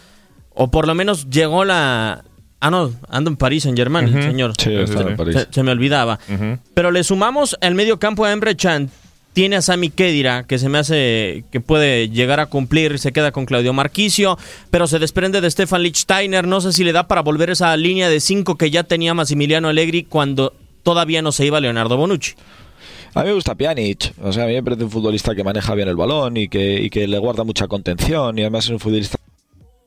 o 0.54 0.70
por 0.70 0.86
lo 0.86 0.94
menos 0.94 1.28
llegó 1.28 1.66
la... 1.66 2.24
Ah, 2.60 2.70
no, 2.70 2.90
ando 3.10 3.28
en 3.28 3.36
París, 3.36 3.66
en 3.66 3.76
Germán, 3.76 4.06
el 4.06 4.22
señor. 4.22 4.52
Sí, 4.56 4.72
está 4.72 5.02
en 5.02 5.16
París. 5.16 5.34
Se, 5.34 5.46
se 5.50 5.62
me 5.62 5.72
olvidaba. 5.72 6.18
Pero 6.72 6.90
le 6.90 7.04
sumamos 7.04 7.54
al 7.60 7.74
medio 7.74 7.98
campo 7.98 8.24
a 8.24 8.32
Emre 8.32 8.56
Can. 8.56 8.88
Tiene 9.32 9.56
a 9.56 9.62
Sami 9.62 9.90
Khedira, 9.90 10.44
que 10.44 10.58
se 10.58 10.68
me 10.68 10.78
hace 10.78 11.44
que 11.50 11.60
puede 11.60 12.10
llegar 12.10 12.38
a 12.40 12.46
cumplir. 12.46 12.98
Se 12.98 13.12
queda 13.12 13.32
con 13.32 13.46
Claudio 13.46 13.72
Marquicio, 13.72 14.38
pero 14.70 14.86
se 14.86 14.98
desprende 14.98 15.40
de 15.40 15.50
Stefan 15.50 15.82
Lichtsteiner. 15.82 16.46
No 16.46 16.60
sé 16.60 16.72
si 16.72 16.84
le 16.84 16.92
da 16.92 17.08
para 17.08 17.22
volver 17.22 17.50
esa 17.50 17.74
línea 17.76 18.08
de 18.08 18.20
cinco 18.20 18.56
que 18.56 18.70
ya 18.70 18.84
tenía 18.84 19.14
Massimiliano 19.14 19.68
Allegri 19.68 20.04
cuando 20.04 20.52
todavía 20.82 21.22
no 21.22 21.32
se 21.32 21.46
iba 21.46 21.60
Leonardo 21.60 21.96
Bonucci. 21.96 22.34
A 23.14 23.20
mí 23.20 23.28
me 23.28 23.34
gusta 23.34 23.54
Pjanic, 23.54 24.14
o 24.22 24.32
sea, 24.32 24.44
a 24.44 24.46
mí 24.46 24.54
me 24.54 24.62
parece 24.62 24.84
un 24.84 24.90
futbolista 24.90 25.34
que 25.34 25.44
maneja 25.44 25.74
bien 25.74 25.86
el 25.86 25.96
balón 25.96 26.36
y 26.38 26.48
que, 26.48 26.80
y 26.80 26.88
que 26.88 27.06
le 27.06 27.18
guarda 27.18 27.44
mucha 27.44 27.68
contención 27.68 28.38
y 28.38 28.40
además 28.40 28.64
es 28.64 28.70
un 28.70 28.80
futbolista 28.80 29.18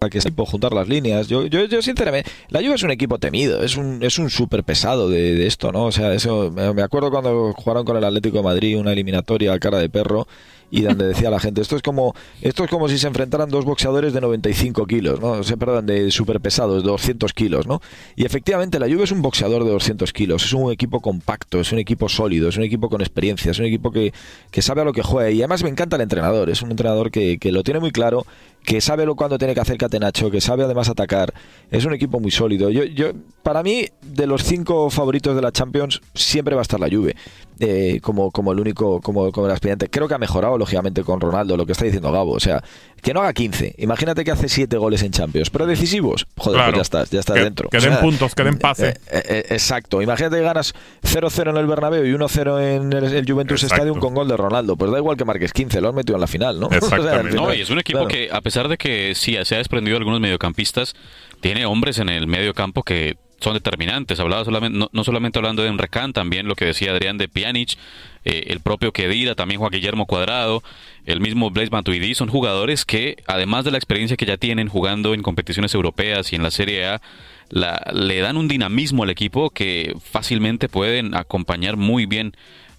que 0.09 0.21
sabe 0.21 0.35
juntar 0.45 0.73
las 0.73 0.87
líneas. 0.87 1.27
Yo, 1.27 1.45
yo, 1.45 1.65
yo 1.65 1.81
sinceramente, 1.81 2.29
la 2.49 2.59
Juve 2.59 2.75
es 2.75 2.83
un 2.83 2.91
equipo 2.91 3.17
temido, 3.17 3.63
es 3.63 3.75
un, 3.75 4.03
es 4.03 4.19
un 4.19 4.29
súper 4.29 4.63
pesado 4.63 5.09
de, 5.09 5.35
de 5.35 5.47
esto, 5.47 5.71
¿no? 5.71 5.85
O 5.85 5.91
sea, 5.91 6.13
eso, 6.13 6.51
me 6.51 6.81
acuerdo 6.81 7.11
cuando 7.11 7.53
jugaron 7.53 7.85
con 7.85 7.97
el 7.97 8.03
Atlético 8.03 8.37
de 8.37 8.43
Madrid 8.43 8.77
una 8.77 8.91
eliminatoria 8.91 9.53
a 9.53 9.59
cara 9.59 9.79
de 9.79 9.89
perro 9.89 10.27
y 10.71 10.81
donde 10.81 11.07
decía 11.07 11.29
la 11.29 11.39
gente, 11.39 11.61
esto 11.61 11.75
es 11.75 11.81
como 11.81 12.13
esto 12.41 12.63
es 12.63 12.69
como 12.69 12.89
si 12.89 12.97
se 12.97 13.07
enfrentaran 13.07 13.49
dos 13.49 13.65
boxeadores 13.65 14.13
de 14.13 14.21
95 14.21 14.85
kilos, 14.85 15.19
¿no? 15.19 15.31
O 15.31 15.43
sea, 15.43 15.57
perdón, 15.57 15.85
de 15.85 16.11
súper 16.11 16.39
pesados, 16.41 16.83
de 16.83 16.89
200 16.89 17.33
kilos, 17.33 17.67
¿no? 17.67 17.81
Y 18.15 18.25
efectivamente 18.25 18.79
la 18.79 18.87
Juve 18.87 19.03
es 19.03 19.11
un 19.11 19.21
boxeador 19.21 19.63
de 19.63 19.71
200 19.71 20.11
kilos, 20.13 20.45
es 20.45 20.53
un 20.53 20.71
equipo 20.71 20.99
compacto, 20.99 21.59
es 21.59 21.71
un 21.71 21.79
equipo 21.79 22.09
sólido, 22.09 22.49
es 22.49 22.57
un 22.57 22.63
equipo 22.63 22.89
con 22.89 23.01
experiencia, 23.01 23.51
es 23.51 23.59
un 23.59 23.65
equipo 23.65 23.91
que, 23.91 24.13
que 24.51 24.61
sabe 24.61 24.81
a 24.81 24.85
lo 24.85 24.93
que 24.93 25.03
juega 25.03 25.31
y 25.31 25.39
además 25.39 25.63
me 25.63 25.69
encanta 25.69 25.95
el 25.95 26.01
entrenador, 26.01 26.49
es 26.49 26.61
un 26.61 26.71
entrenador 26.71 27.11
que, 27.11 27.37
que 27.37 27.51
lo 27.51 27.63
tiene 27.63 27.79
muy 27.79 27.91
claro, 27.91 28.25
que 28.65 28.81
sabe 28.81 29.05
lo 29.05 29.15
cuando 29.15 29.37
tiene 29.37 29.53
que 29.53 29.59
hacer 29.59 29.77
Catenacho, 29.77 30.31
que 30.31 30.41
sabe 30.41 30.63
además 30.63 30.89
atacar, 30.89 31.33
es 31.71 31.85
un 31.85 31.93
equipo 31.93 32.19
muy 32.19 32.31
sólido. 32.31 32.69
Yo, 32.69 32.83
yo, 32.83 33.11
para 33.43 33.63
mí, 33.63 33.85
de 34.01 34.27
los 34.27 34.43
cinco 34.43 34.89
favoritos 34.89 35.35
de 35.35 35.41
la 35.41 35.51
Champions, 35.51 36.01
siempre 36.13 36.55
va 36.55 36.61
a 36.61 36.63
estar 36.63 36.79
la 36.79 36.89
Juve, 36.89 37.15
eh, 37.59 37.99
como, 38.01 38.31
como 38.31 38.51
el 38.51 38.59
único, 38.59 38.99
como, 39.01 39.31
como 39.31 39.47
el 39.47 39.53
aspirante. 39.53 39.89
Creo 39.89 40.07
que 40.07 40.13
ha 40.13 40.17
mejorado, 40.17 40.57
lógicamente, 40.57 41.03
con 41.03 41.21
Ronaldo, 41.21 41.55
lo 41.57 41.65
que 41.65 41.71
está 41.71 41.85
diciendo 41.85 42.11
Gabo, 42.11 42.31
o 42.33 42.39
sea, 42.39 42.63
que 43.01 43.13
no 43.13 43.21
haga 43.21 43.33
15, 43.33 43.75
imagínate 43.77 44.23
que 44.23 44.31
hace 44.31 44.49
7 44.49 44.77
goles 44.77 45.03
en 45.03 45.11
Champions, 45.11 45.49
pero 45.49 45.65
decisivos, 45.67 46.25
joder, 46.37 46.57
Claro. 46.57 46.71
pues 46.71 46.77
ya 46.77 46.81
estás, 46.81 47.09
ya 47.11 47.19
estás 47.19 47.35
Que- 47.37 47.43
dentro. 47.43 47.69
que 47.69 47.77
O 47.77 47.81
den 47.81 47.91
sea, 47.93 48.01
puntos, 48.01 48.33
que 48.35 48.43
den 48.43 48.57
pase. 48.57 48.87
eh, 48.89 48.93
eh, 49.11 49.23
eh, 49.29 49.45
exacto, 49.51 50.01
imagínate 50.01 50.37
que 50.37 50.41
ganas 50.41 50.73
0-0 51.03 51.51
en 51.51 51.57
el 51.57 51.67
Bernabéu 51.67 52.03
y 52.05 52.13
1-0 52.13 52.59
en 52.59 52.91
el, 52.93 53.03
el 53.13 53.25
Juventus 53.31 53.61
Exacto. 53.63 53.75
Stadium 53.83 53.99
con 53.99 54.13
gol 54.15 54.27
de 54.27 54.35
Ronaldo, 54.37 54.75
pues 54.75 54.91
da 54.91 54.97
igual 54.97 55.15
que 55.17 55.25
marques 55.25 55.53
15, 55.53 55.81
lo 55.81 55.89
has 55.89 55.93
metido 55.95 56.15
en 56.15 56.21
la 56.21 56.27
final, 56.27 56.59
¿no? 56.59 56.67
O 56.67 56.69
sea, 56.69 56.77
al 56.79 56.83
Exactamente. 56.85 57.31
final, 57.31 57.45
No, 57.47 57.53
y 57.53 57.61
es 57.61 57.69
un 57.69 57.79
equipo 57.79 57.99
claro. 57.99 58.09
que, 58.09 58.29
a 58.31 58.41
pesar 58.41 58.67
de 58.67 58.77
que 58.77 59.13
sí 59.15 59.37
se 59.43 59.55
ha 59.55 59.57
desprendido 59.59 59.93
de 59.95 59.99
algunos 59.99 60.19
mediocampistas, 60.19 60.93
tiene 61.41 61.65
hombres 61.65 61.99
en 61.99 62.09
el 62.09 62.25
medio 62.27 62.53
campo 62.55 62.81
que 62.83 63.17
son 63.39 63.53
determinantes. 63.53 64.19
Hablaba 64.19 64.45
solamente, 64.45 64.77
no, 64.77 64.89
no 64.91 65.03
solamente 65.03 65.39
hablando 65.39 65.61
de 65.63 65.69
Enrecán, 65.69 66.13
también 66.13 66.47
lo 66.47 66.55
que 66.55 66.65
decía 66.65 66.91
Adrián 66.91 67.17
de 67.17 67.27
Pjanic, 67.27 67.77
eh, 68.23 68.45
el 68.47 68.59
propio 68.59 68.91
Kedira, 68.91 69.35
también 69.35 69.59
Juan 69.59 69.71
Guillermo 69.71 70.05
Cuadrado, 70.05 70.63
el 71.05 71.19
mismo 71.19 71.51
Blaise 71.51 71.71
Matuidi, 71.71 72.15
son 72.15 72.29
jugadores 72.29 72.85
que, 72.85 73.17
además 73.27 73.65
de 73.65 73.71
la 73.71 73.77
experiencia 73.77 74.17
que 74.17 74.25
ya 74.25 74.37
tienen 74.37 74.67
jugando 74.67 75.13
en 75.13 75.21
competiciones 75.21 75.73
europeas 75.73 76.33
y 76.33 76.35
en 76.35 76.43
la 76.43 76.51
Serie 76.51 76.85
A, 76.87 77.01
la- 77.49 77.91
le 77.93 78.19
dan 78.21 78.37
un 78.37 78.47
dinamismo 78.47 79.03
al 79.03 79.11
equipo 79.11 79.51
que 79.51 79.93
fácilmente 80.03 80.67
pueden 80.67 81.13
acompañar 81.13 81.77
muy 81.77 82.07
bien 82.07 82.35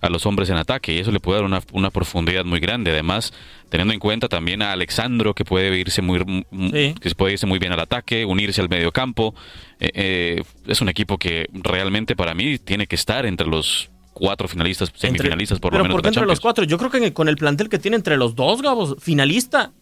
a 0.07 0.11
los 0.11 0.25
hombres 0.27 0.49
en 0.51 0.57
ataque 0.57 0.93
y 0.95 0.99
eso 0.99 1.11
le 1.13 1.21
puede 1.21 1.39
dar 1.41 1.45
una, 1.47 1.61
una 1.73 1.91
profundidad 1.91 2.45
muy 2.45 2.61
grande. 2.61 2.91
Además, 2.93 3.33
teniendo 3.69 3.93
en 3.95 4.01
cuenta 4.01 4.29
también 4.29 4.63
a 4.63 4.73
Alexandro 4.73 5.35
que 5.35 5.45
puede 5.45 5.77
irse 5.79 6.03
muy 6.03 6.21
m- 6.21 6.45
Sí. 6.73 6.95
que 7.01 7.11
puede 7.15 7.33
irse 7.35 7.47
muy 7.47 7.59
bien 7.59 7.73
al 7.73 7.81
ataque, 7.81 8.25
unirse 8.25 8.61
al 8.61 8.69
medio 8.69 8.93
campo. 8.93 9.35
Eh, 9.81 9.91
eh, 9.95 10.43
es 10.67 10.81
un 10.81 10.89
equipo 10.89 11.19
que 11.19 11.47
realmente 11.53 12.17
para 12.17 12.35
mí 12.35 12.59
tiene 12.59 12.87
que 12.87 12.95
estar 12.97 13.27
entre 13.27 13.47
los 13.47 13.91
cuatro 14.13 14.49
finalistas, 14.49 14.91
semifinalistas 14.95 15.59
por 15.61 15.73
Pero 15.73 15.81
lo 15.81 15.85
menos 15.85 15.95
¿por 15.97 16.03
de 16.03 16.09
qué 16.11 16.15
la 16.15 16.21
entre 16.23 16.33
los 16.33 16.41
cuatro? 16.41 16.65
Yo 16.65 16.79
creo 16.79 16.91
que 16.91 17.13
con 17.13 17.29
el 17.29 17.37
plantel 17.37 17.69
que 17.69 17.79
tiene 17.79 17.97
entre 17.99 18.17
los 18.17 18.35
dos, 18.35 18.63
Gabos, 18.63 18.97
finalista. 19.01 19.73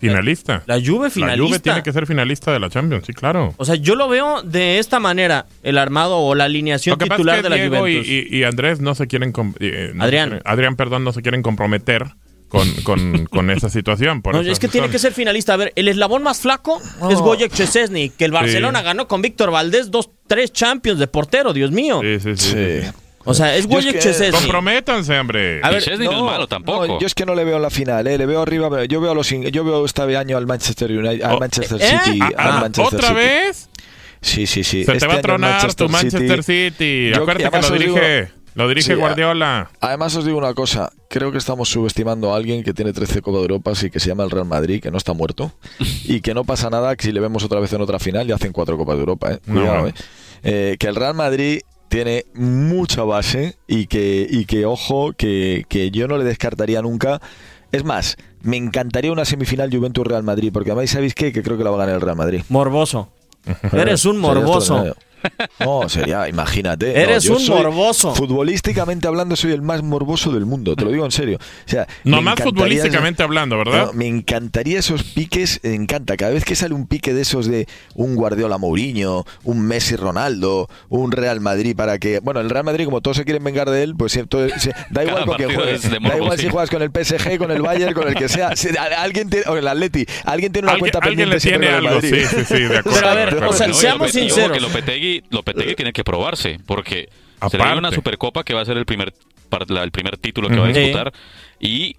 Finalista. 0.00 0.62
La 0.66 0.76
Juve 0.80 1.06
La 1.08 1.10
finalista. 1.10 1.46
Juve 1.46 1.58
tiene 1.60 1.82
que 1.82 1.92
ser 1.92 2.06
finalista 2.06 2.52
de 2.52 2.60
la 2.60 2.68
Champions, 2.70 3.04
sí, 3.06 3.12
claro. 3.12 3.54
O 3.56 3.64
sea, 3.64 3.74
yo 3.74 3.94
lo 3.94 4.08
veo 4.08 4.42
de 4.42 4.78
esta 4.78 4.98
manera, 5.00 5.46
el 5.62 5.78
armado 5.78 6.18
o 6.18 6.34
la 6.34 6.44
alineación 6.44 6.98
titular 6.98 7.36
es 7.36 7.38
que 7.40 7.42
de 7.44 7.50
la 7.50 7.56
Diego 7.56 7.78
Juventus. 7.78 8.06
y- 8.08 8.36
y 8.36 8.44
Andrés 8.44 8.80
no 8.80 8.94
se 8.94 9.06
quieren... 9.06 9.32
com- 9.32 9.54
eh, 9.60 9.90
no 9.94 10.02
se 10.02 10.06
Adrián. 10.06 10.28
quieren- 10.30 10.42
Adrián, 10.46 10.76
perdón, 10.76 11.04
no 11.04 11.12
se 11.12 11.22
quieren 11.22 11.42
comprometer 11.42 12.06
con, 12.48 12.68
con, 12.82 13.26
con 13.30 13.50
esa 13.50 13.68
situación. 13.68 14.22
Por 14.22 14.34
No, 14.34 14.40
esa 14.40 14.50
es 14.52 14.58
que 14.58 14.68
tiene 14.68 14.88
que 14.88 14.98
ser 14.98 15.12
finalista. 15.12 15.54
A 15.54 15.56
ver, 15.56 15.72
el 15.76 15.86
eslabón 15.88 16.22
más 16.22 16.40
flaco 16.40 16.80
es 17.10 17.18
Gojek 17.20 17.52
Chesney, 17.52 18.10
que 18.10 18.24
el 18.24 18.32
Barcelona 18.32 18.82
ganó 18.82 19.06
con 19.06 19.22
Víctor 19.22 19.50
Valdés 19.50 19.90
dos, 19.90 20.10
tres 20.26 20.52
Champions 20.52 20.98
de 20.98 21.06
portero, 21.06 21.52
Dios 21.52 21.70
mío. 21.70 22.00
Sí, 22.02 22.18
sí, 22.20 22.36
sí. 22.36 22.50
Sí. 22.82 22.88
O 23.24 23.34
sea, 23.34 23.54
es 23.56 23.68
Yo 23.68 23.78
es 23.78 23.86
que- 23.86 23.98
Chesney. 23.98 24.30
Comprométanse, 24.30 25.18
hombre. 25.18 25.60
A 25.62 25.70
ver, 25.70 25.82
Chesney 25.82 26.08
no, 26.08 26.16
es 26.16 26.22
malo 26.22 26.46
tampoco. 26.46 26.86
No, 26.86 27.00
yo 27.00 27.06
es 27.06 27.14
que 27.14 27.26
no 27.26 27.34
le 27.34 27.44
veo 27.44 27.56
en 27.56 27.62
la 27.62 27.70
final, 27.70 28.06
¿eh? 28.06 28.16
le 28.16 28.24
veo 28.26 28.40
arriba, 28.40 28.70
pero 28.70 28.84
yo 28.84 29.00
veo 29.00 29.10
a 29.10 29.14
los 29.14 29.28
yo 29.28 29.62
veo 29.64 29.84
este 29.84 30.16
año 30.16 30.36
al 30.38 30.46
Manchester 30.46 30.90
United, 30.90 31.22
al 31.24 31.34
Oh, 31.36 31.38
Manchester 31.40 31.80
¿eh? 31.82 31.98
City, 32.04 32.18
Ah, 32.22 32.26
al 32.36 32.48
ah, 32.52 32.60
Manchester 32.62 32.98
¿Otra 32.98 33.08
City. 33.08 33.20
vez? 33.20 33.68
Sí, 34.22 34.46
sí, 34.46 34.64
sí. 34.64 34.84
Se 34.84 34.92
Este 34.92 34.98
te 35.00 35.06
va 35.06 35.14
a 35.14 35.20
tronar 35.22 35.74
tu 35.74 35.88
Manchester 35.88 36.42
City. 36.44 37.10
Yo- 37.10 37.22
Acuérdate 37.22 37.50
que 37.50 37.68
lo 37.68 37.78
digo- 37.78 37.94
dirige, 37.94 38.30
lo 38.54 38.68
dirige 38.68 38.86
Sí, 38.94 38.98
Guardiola. 38.98 39.70
Además 39.80 40.16
os 40.16 40.24
digo 40.24 40.36
una 40.38 40.54
cosa, 40.54 40.90
creo 41.08 41.30
que 41.30 41.38
estamos 41.38 41.68
subestimando 41.68 42.32
a 42.32 42.36
alguien 42.36 42.62
que 42.64 42.72
tiene 42.74 42.92
13 42.92 43.20
Copa 43.22 43.36
de 43.38 43.42
Europa 43.44 43.72
y 43.82 43.90
que 43.90 44.00
se 44.00 44.08
llama 44.08 44.24
el 44.24 44.30
Real 44.30 44.46
Madrid, 44.46 44.82
que 44.82 44.90
no 44.90 44.96
está 44.98 45.12
muerto 45.12 45.52
y 46.04 46.20
que 46.22 46.32
no 46.34 46.44
pasa 46.44 46.68
nada 46.70 46.96
que 46.96 47.04
si 47.04 47.12
le 47.12 47.20
vemos 47.20 47.44
otra 47.44 47.60
vez 47.60 47.72
en 47.74 47.80
otra 47.82 47.98
final 47.98 48.28
y 48.28 48.32
hacen 48.32 48.52
cuatro 48.52 48.76
Copas 48.78 48.96
de 48.96 49.00
Europa, 49.00 49.32
¿eh? 49.32 49.38
No, 49.46 49.60
Cuidado, 49.60 49.82
no. 49.82 49.88
¿eh? 49.88 49.94
Eh, 50.42 50.76
que 50.78 50.86
el 50.86 50.96
Real 50.96 51.14
Madrid 51.14 51.60
tiene 51.90 52.24
mucha 52.34 53.02
base 53.02 53.56
y 53.66 53.86
que, 53.86 54.26
y 54.30 54.44
que 54.46 54.64
ojo, 54.64 55.12
que, 55.12 55.66
que 55.68 55.90
yo 55.90 56.06
no 56.06 56.16
le 56.16 56.24
descartaría 56.24 56.80
nunca. 56.80 57.20
Es 57.72 57.84
más, 57.84 58.16
me 58.42 58.56
encantaría 58.56 59.10
una 59.12 59.24
semifinal 59.24 59.70
Juventus-Real 59.70 60.22
Madrid, 60.22 60.50
porque 60.52 60.70
además, 60.70 60.90
¿sabéis 60.90 61.14
qué? 61.14 61.32
Que 61.32 61.42
creo 61.42 61.58
que 61.58 61.64
la 61.64 61.70
va 61.70 61.76
a 61.76 61.80
ganar 61.80 61.96
el 61.96 62.00
Real 62.00 62.16
Madrid. 62.16 62.42
Morboso. 62.48 63.10
Eres 63.72 64.04
un 64.04 64.18
morboso. 64.18 64.94
No, 65.60 65.88
sería, 65.88 66.28
imagínate. 66.28 66.98
Eres 67.00 67.28
un 67.28 67.38
soy- 67.38 67.56
morboso. 67.56 68.14
Futbolísticamente 68.14 69.06
hablando, 69.06 69.36
soy 69.36 69.52
el 69.52 69.62
más 69.62 69.82
morboso 69.82 70.32
del 70.32 70.46
mundo, 70.46 70.74
te 70.76 70.84
lo 70.84 70.90
digo 70.90 71.04
en 71.04 71.10
serio. 71.10 71.38
O 71.38 71.68
sea, 71.70 71.86
No 72.04 72.22
más 72.22 72.40
futbolísticamente 72.40 73.22
hablando, 73.22 73.58
¿verdad? 73.58 73.86
No, 73.86 73.92
me 73.92 74.06
encantaría 74.06 74.78
esos 74.78 75.02
piques, 75.02 75.60
me 75.62 75.74
encanta. 75.74 76.16
Cada 76.16 76.32
vez 76.32 76.44
que 76.44 76.54
sale 76.56 76.74
un 76.74 76.86
pique 76.86 77.12
de 77.14 77.22
esos 77.22 77.46
de 77.46 77.66
un 77.94 78.14
Guardiola 78.16 78.58
Mourinho, 78.58 79.24
un 79.44 79.60
Messi 79.60 79.96
Ronaldo, 79.96 80.68
un 80.88 81.12
Real 81.12 81.40
Madrid 81.40 81.76
para 81.76 81.98
que. 81.98 82.20
Bueno, 82.20 82.40
el 82.40 82.48
Real 82.50 82.64
Madrid, 82.64 82.84
como 82.86 83.00
todos 83.00 83.16
se 83.18 83.24
quieren 83.24 83.44
vengar 83.44 83.68
de 83.70 83.82
él, 83.82 83.94
pues 83.96 84.12
siempre- 84.12 84.58
se- 84.58 84.72
da 84.90 85.02
igual 85.04 85.24
Cada 85.24 85.26
con 85.26 85.36
quién 85.36 85.54
juegues. 85.54 85.90
Da 85.90 86.16
igual 86.16 86.38
si 86.38 86.48
juegas 86.48 86.70
con 86.70 86.82
el 86.82 86.90
PSG, 86.90 87.38
con 87.38 87.50
el 87.50 87.62
Bayern, 87.62 87.92
con 87.94 88.08
el 88.08 88.14
que 88.14 88.28
sea. 88.28 88.54
Si- 88.60 88.68
alguien 88.76 89.28
tiene, 89.30 89.46
o 89.48 89.56
el 89.56 89.66
Atleti, 89.68 90.04
alguien 90.24 90.52
tiene 90.52 90.66
una 90.66 90.72
Alguien, 90.74 90.92
cuenta 90.92 91.06
alguien 91.06 91.28
pendiente 91.30 91.50
le 91.50 91.58
tiene 91.58 91.74
algo, 91.74 92.00
sí, 92.00 92.08
sí, 92.26 92.44
sí, 92.46 92.60
de 92.62 92.78
acuerdo. 92.78 92.90
Pero 92.98 93.08
a 93.08 93.14
ver, 93.14 93.30
de 93.30 93.36
acuerdo. 93.36 93.50
o 93.50 93.52
sea, 93.56 93.72
seamos 93.72 94.10
sinceros. 94.12 94.52
que 94.52 94.60
Lopetegui, 95.18 95.28
Lopetegui 95.30 95.74
tiene 95.74 95.92
que 95.92 96.04
probarse, 96.04 96.58
porque 96.66 97.08
se 97.50 97.56
le 97.56 97.62
Aparte. 97.62 97.78
una 97.78 97.92
supercopa 97.92 98.44
que 98.44 98.54
va 98.54 98.60
a 98.60 98.64
ser 98.64 98.76
el 98.76 98.86
primer, 98.86 99.12
el 99.82 99.90
primer 99.90 100.16
título 100.18 100.48
que 100.48 100.56
va 100.56 100.66
a 100.66 100.72
disputar, 100.72 101.12
y 101.58 101.96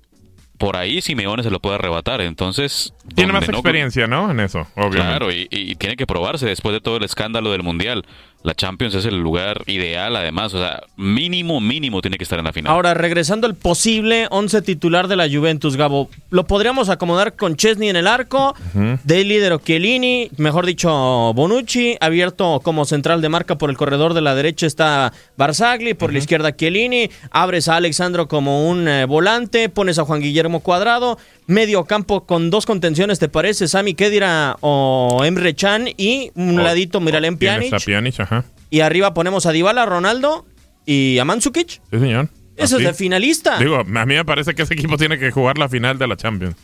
por 0.58 0.78
ahí 0.78 1.02
Simeone 1.02 1.42
se 1.42 1.50
lo 1.50 1.60
puede 1.60 1.76
arrebatar. 1.76 2.22
Entonces, 2.22 2.94
Tiene 3.16 3.34
más 3.34 3.48
no- 3.48 3.54
experiencia, 3.58 4.06
¿no? 4.06 4.30
En 4.30 4.40
eso, 4.40 4.68
obviamente. 4.76 4.98
Claro, 4.98 5.32
y, 5.32 5.48
y 5.50 5.74
tiene 5.76 5.96
que 5.96 6.06
probarse 6.06 6.46
después 6.46 6.74
de 6.74 6.82
todo 6.82 6.98
el 6.98 7.04
escándalo 7.04 7.52
del 7.52 7.64
Mundial. 7.64 8.06
La 8.44 8.56
Champions 8.56 8.96
es 8.96 9.06
el 9.06 9.20
lugar 9.20 9.64
ideal, 9.68 10.16
además. 10.16 10.54
O 10.54 10.60
sea, 10.60 10.84
mínimo, 10.98 11.60
mínimo 11.62 12.02
tiene 12.02 12.18
que 12.18 12.24
estar 12.24 12.40
en 12.40 12.46
la 12.46 12.54
final. 12.54 12.74
Ahora, 12.74 12.94
regresando 12.94 13.48
al 13.48 13.56
posible 13.56 14.28
11 14.30 14.62
titular 14.62 15.08
de 15.08 15.16
la 15.16 15.30
Juventus, 15.30 15.78
Gabo, 15.78 16.10
lo 16.30 16.48
podríamos 16.48 16.90
acomodar 16.90 17.36
con 17.36 17.56
Chesney 17.56 17.90
en 17.90 17.96
el 17.96 18.08
arco, 18.08 18.56
de 18.74 19.24
líder 19.24 19.60
Chiellini, 19.60 20.30
mejor 20.38 20.66
dicho, 20.66 20.90
Bonucci, 21.34 21.98
abierto 22.00 22.62
como 22.64 22.86
central 22.86 23.22
de 23.22 23.30
marca 23.30 23.58
por 23.58 23.70
el 23.70 23.78
corredor 23.78 24.14
de 24.14 24.22
la 24.22 24.36
derecha 24.36 24.66
está 24.66 25.14
Barzagli, 25.38 25.94
por 25.94 26.12
la 26.12 26.20
izquierda 26.20 26.56
Chiellini, 26.56 27.10
abres 27.32 27.68
a 27.68 27.76
Alexandro 27.76 28.28
como 28.28 28.70
un 28.70 28.88
eh, 28.88 29.06
volante, 29.06 29.70
pones 29.70 30.00
a 30.00 30.06
Juan 30.06 30.22
Guillermo 30.22 30.62
Cuadrado, 30.62 31.18
medio 31.52 31.86
campo 31.86 32.26
con 32.26 32.50
dos 32.50 32.66
contenciones, 32.66 33.20
¿te 33.20 33.30
parece? 33.30 33.68
Sami 33.68 33.94
Kedira 33.94 34.58
o 34.62 35.22
Emre 35.24 35.54
Chan 35.56 35.88
y 35.98 36.32
un 36.36 36.64
ladito 36.64 37.00
Miralem 37.00 37.36
o 37.36 37.38
tienes 37.38 37.70
Pjanic. 37.70 37.74
a 37.74 37.86
Pjanic, 37.86 38.20
ajá. 38.22 38.46
Y 38.70 38.80
arriba 38.80 39.14
ponemos 39.14 39.46
a 39.46 39.52
Dybala, 39.52 39.86
Ronaldo 39.86 40.46
y 40.86 41.20
a 41.20 41.26
Mandzukic. 41.26 41.68
Sí, 41.70 41.82
señor. 42.00 42.30
Eso 42.58 42.76
Así. 42.76 42.86
es 42.86 42.92
de 42.92 42.94
finalista. 42.96 43.58
Digo, 43.60 43.78
a 43.78 43.84
mí 43.84 44.16
me 44.16 44.26
parece 44.26 44.54
que 44.56 44.64
ese 44.64 44.74
equipo 44.74 44.98
tiene 44.98 45.18
que 45.20 45.32
jugar 45.32 45.58
la 45.58 45.68
final 45.70 45.98
de 45.98 46.08
la 46.08 46.16
Champions. 46.18 46.56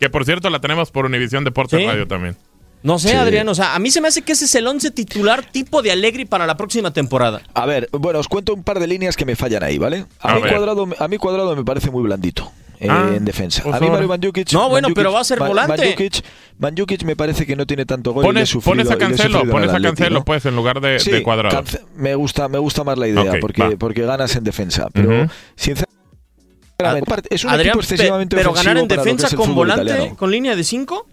Que 0.00 0.10
por 0.10 0.24
cierto 0.24 0.50
la 0.50 0.60
tenemos 0.60 0.90
por 0.90 1.06
Univisión 1.06 1.44
Deportes 1.44 1.80
Sí. 1.80 1.86
Radio 1.86 2.06
también. 2.08 2.36
No 2.82 2.98
sé, 2.98 3.10
Sí. 3.10 3.14
Adrián, 3.14 3.48
o 3.48 3.54
sea, 3.54 3.76
a 3.76 3.78
mí 3.78 3.90
se 3.92 4.00
me 4.00 4.08
hace 4.08 4.22
que 4.22 4.32
ese 4.32 4.46
es 4.46 4.54
el 4.56 4.66
once 4.66 4.90
titular 4.90 5.44
tipo 5.44 5.82
de 5.82 5.92
Allegri 5.92 6.24
para 6.24 6.46
la 6.46 6.56
próxima 6.56 6.92
temporada. 6.92 7.40
A 7.54 7.64
ver, 7.64 7.88
bueno, 7.92 8.18
os 8.18 8.26
cuento 8.26 8.52
un 8.52 8.64
par 8.64 8.80
de 8.80 8.88
líneas 8.88 9.16
que 9.16 9.24
me 9.24 9.36
fallan 9.36 9.62
ahí, 9.62 9.78
¿vale? 9.78 10.06
A, 10.20 10.32
A 10.32 10.34
mí, 10.34 10.42
ver. 10.42 10.52
cuadrado, 10.52 10.88
a 10.98 11.08
mí 11.08 11.16
Cuadrado 11.18 11.54
me 11.54 11.64
parece 11.64 11.90
muy 11.92 12.02
blandito. 12.02 12.50
Eh, 12.82 12.88
Ah, 12.90 13.10
en 13.14 13.24
defensa. 13.24 13.62
pues 13.62 13.74
a 13.76 13.80
mí. 13.80 13.88
Mario 13.88 14.08
Mandzukic... 14.08 14.52
No, 14.52 14.68
bueno, 14.68 14.88
Mandzukic- 14.88 14.94
pero 14.94 15.12
va 15.12 15.20
a 15.20 15.24
ser 15.24 15.38
volante. 15.38 15.76
Mandzukic, 15.84 16.24
Mandzukic 16.58 17.02
me 17.04 17.16
parece 17.16 17.46
que 17.46 17.54
no 17.56 17.66
tiene 17.66 17.86
tanto 17.86 18.12
gol. 18.12 18.24
y 18.24 18.26
Pones, 18.26 18.48
sufrido- 18.48 18.72
pones 18.72 18.90
a 18.90 18.94
y 18.94 18.98
Cancelo, 18.98 19.40
en 19.42 19.50
pones 19.50 19.70
a 19.70 19.80
Cancelo 19.80 20.18
¿no? 20.18 20.24
pues 20.24 20.44
en 20.46 20.56
lugar 20.56 20.80
de, 20.80 20.98
Sí, 20.98 21.10
de 21.10 21.22
cuadrado. 21.22 21.62
Me 21.96 22.14
gusta, 22.14 22.48
me 22.48 22.58
gusta 22.58 22.84
más 22.84 22.98
la 22.98 23.08
idea 23.08 23.34
porque, 23.40 23.62
va. 23.62 23.70
porque 23.78 24.02
ganas 24.02 24.34
en 24.36 24.44
defensa. 24.44 24.88
Pero 24.92 25.28
sinceramente, 25.54 25.92
es 27.30 27.44
un 27.44 27.50
Adrián, 27.50 27.68
equipo 27.68 27.78
pe- 27.78 27.84
excesivamente 27.94 28.36
pero 28.36 28.52
ganar 28.52 28.76
en 28.78 28.88
defensa 28.88 29.34
con 29.36 29.54
volante, 29.54 29.84
italiano. 29.84 30.16
con 30.16 30.30
línea 30.30 30.56
de 30.56 30.64
5. 30.64 31.06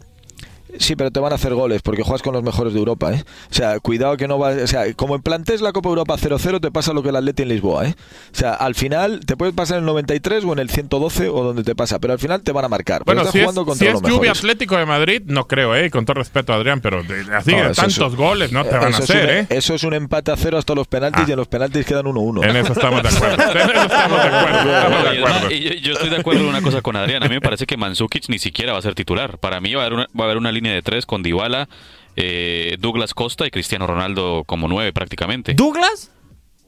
Sí, 0.79 0.95
pero 0.95 1.11
te 1.11 1.19
van 1.19 1.31
a 1.33 1.35
hacer 1.35 1.53
goles 1.53 1.81
porque 1.81 2.01
juegas 2.03 2.21
con 2.21 2.33
los 2.33 2.41
mejores 2.41 2.73
de 2.73 2.79
Europa, 2.79 3.13
¿eh? 3.13 3.23
O 3.51 3.53
sea, 3.53 3.79
cuidado 3.79 4.15
que 4.17 4.27
no 4.27 4.39
va, 4.39 4.51
o 4.51 4.67
sea, 4.67 4.91
como 4.93 5.13
en 5.15 5.21
plantes 5.21 5.61
la 5.61 5.73
Copa 5.73 5.89
Europa 5.89 6.15
0-0 6.17 6.59
te 6.61 6.71
pasa 6.71 6.93
lo 6.93 7.03
que 7.03 7.09
el 7.09 7.15
Atleti 7.17 7.43
en 7.43 7.49
Lisboa, 7.49 7.85
¿eh? 7.87 7.95
O 8.33 8.35
sea, 8.35 8.53
al 8.53 8.75
final 8.75 9.19
te 9.25 9.35
puede 9.37 9.51
pasar 9.53 9.77
en 9.77 9.83
el 9.83 9.87
93 9.87 10.43
o 10.45 10.53
en 10.53 10.59
el 10.59 10.69
112 10.69 11.27
o 11.29 11.43
donde 11.43 11.63
te 11.63 11.75
pasa, 11.75 11.99
pero 11.99 12.13
al 12.13 12.19
final 12.19 12.41
te 12.41 12.51
van 12.53 12.65
a 12.65 12.69
marcar. 12.69 13.03
Bueno, 13.05 13.21
estás 13.21 13.33
si 13.33 13.39
es, 13.39 13.77
si 13.77 13.87
es 13.87 14.01
mejores. 14.01 14.31
Atlético 14.39 14.77
de 14.77 14.85
Madrid, 14.85 15.21
no 15.25 15.47
creo, 15.47 15.75
¿eh? 15.75 15.91
Con 15.91 16.05
todo 16.05 16.15
respeto, 16.15 16.53
Adrián, 16.53 16.79
pero 16.79 17.03
de- 17.03 17.25
así 17.35 17.51
No, 17.51 17.69
es- 17.71 17.77
tantos 17.77 18.15
goles 18.15 18.51
no 18.53 18.63
te 18.63 18.77
van 18.77 18.85
a 18.85 18.89
es 18.89 18.99
hacer, 19.01 19.23
un, 19.25 19.29
¿eh? 19.31 19.47
Eso 19.49 19.73
es 19.75 19.83
un 19.83 19.93
empate 19.93 20.31
a 20.31 20.37
cero 20.37 20.57
hasta 20.57 20.73
los 20.75 20.87
penaltis 20.87 21.23
Ah. 21.23 21.25
y 21.27 21.31
en 21.31 21.37
los 21.37 21.47
penaltis 21.49 21.85
quedan 21.85 22.05
1-1. 22.07 22.43
En 22.43 22.55
eso 22.55 22.71
estamos 22.73 23.03
de 23.03 23.09
acuerdo. 23.09 23.43
En 23.43 23.69
eso 23.69 23.81
estamos 23.83 24.21
de 24.23 24.27
acuerdo. 24.29 24.75
Estamos 24.75 25.03
de 25.03 25.09
acuerdo. 25.19 25.49
yo, 25.49 25.73
yo 25.73 25.93
estoy 25.93 26.09
de 26.09 26.15
acuerdo 26.17 26.41
en 26.41 26.47
una 26.47 26.61
cosa 26.61 26.81
con 26.81 26.95
Adrián. 26.95 27.21
A 27.23 27.27
mí 27.27 27.35
me 27.35 27.41
parece 27.41 27.65
que 27.65 27.75
Mandzukic 27.75 28.29
ni 28.29 28.39
siquiera 28.39 28.71
va 28.73 28.79
a 28.79 28.81
ser 28.81 28.95
titular. 28.95 29.37
Para 29.39 29.59
mí 29.59 29.73
va 29.73 29.81
a 29.83 29.85
haber 29.85 29.93
una, 29.97 30.07
va 30.17 30.23
a 30.23 30.25
haber 30.25 30.37
una 30.37 30.51
línea 30.51 30.68
de 30.73 30.81
tres 30.81 31.05
con 31.05 31.23
Dybala, 31.23 31.67
eh, 32.15 32.77
Douglas 32.79 33.13
Costa 33.13 33.45
y 33.47 33.51
Cristiano 33.51 33.87
Ronaldo 33.87 34.43
como 34.45 34.67
nueve 34.67 34.91
prácticamente. 34.93 35.53
¿Douglas? 35.53 36.11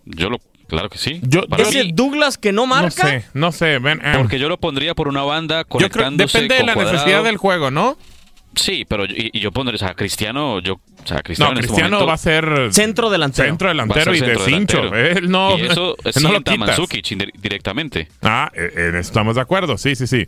Yo 0.06 0.30
lo, 0.30 0.40
claro 0.68 0.90
que 0.90 0.98
sí. 0.98 1.20
Yo- 1.24 1.44
¿Ese 1.58 1.84
mí, 1.86 1.92
Douglas 1.94 2.38
que 2.38 2.52
no 2.52 2.62
No 2.64 2.68
marca? 2.68 3.08
sé, 3.08 3.26
no 3.34 3.52
sé. 3.52 3.76
Eh, 3.76 3.82
porque 4.18 4.40
yo 4.40 4.50
lo 4.50 4.58
pondría 4.60 4.96
por 4.96 5.08
una 5.08 5.24
banda 5.24 5.60
yo 5.62 5.66
creo 5.66 5.80
conectándose 5.90 6.42
depende 6.42 6.56
de 6.56 6.64
la 6.64 6.74
Cuadrado. 6.74 6.98
necesidad 6.98 7.24
del 7.24 7.38
juego, 7.38 7.70
¿no? 7.72 7.98
Sí, 8.54 8.86
pero 8.88 9.06
yo- 9.06 9.16
y, 9.16 9.30
y 9.34 9.40
yo 9.40 9.52
pondré, 9.54 9.76
o 9.76 9.78
sea, 9.78 9.94
Cristiano, 9.94 10.60
yo, 10.60 10.74
o 10.74 11.08
sea, 11.08 11.22
Cristiano 11.24 11.54
No, 11.54 11.60
en 11.60 11.64
este 11.66 11.82
momento 11.84 12.06
va 12.06 12.14
a 12.16 12.18
ser 12.18 12.68
Centro 12.72 13.10
delantero. 13.10 13.48
centro 13.48 13.70
delantero 13.70 14.14
y 14.14 14.20
de 14.20 14.26
centro 14.26 14.46
cincho. 14.46 14.78
delantero. 14.82 15.18
Él 15.20 15.30
no, 15.32 15.58
y 15.58 15.62
eso 15.62 15.96
no 16.04 16.04
lo 16.04 16.12
sienta 16.12 16.52
a 16.52 16.54
quitas. 16.56 16.58
Mandzukic 16.58 17.06
indi- 17.12 17.32
directamente. 17.40 18.10
Ah, 18.22 18.52
eh, 18.54 18.72
en 18.76 18.90
eso 18.98 19.00
estamos 19.00 19.36
de 19.36 19.42
acuerdo, 19.42 19.78
sí, 19.78 19.96
sí, 19.96 20.06
sí. 20.06 20.28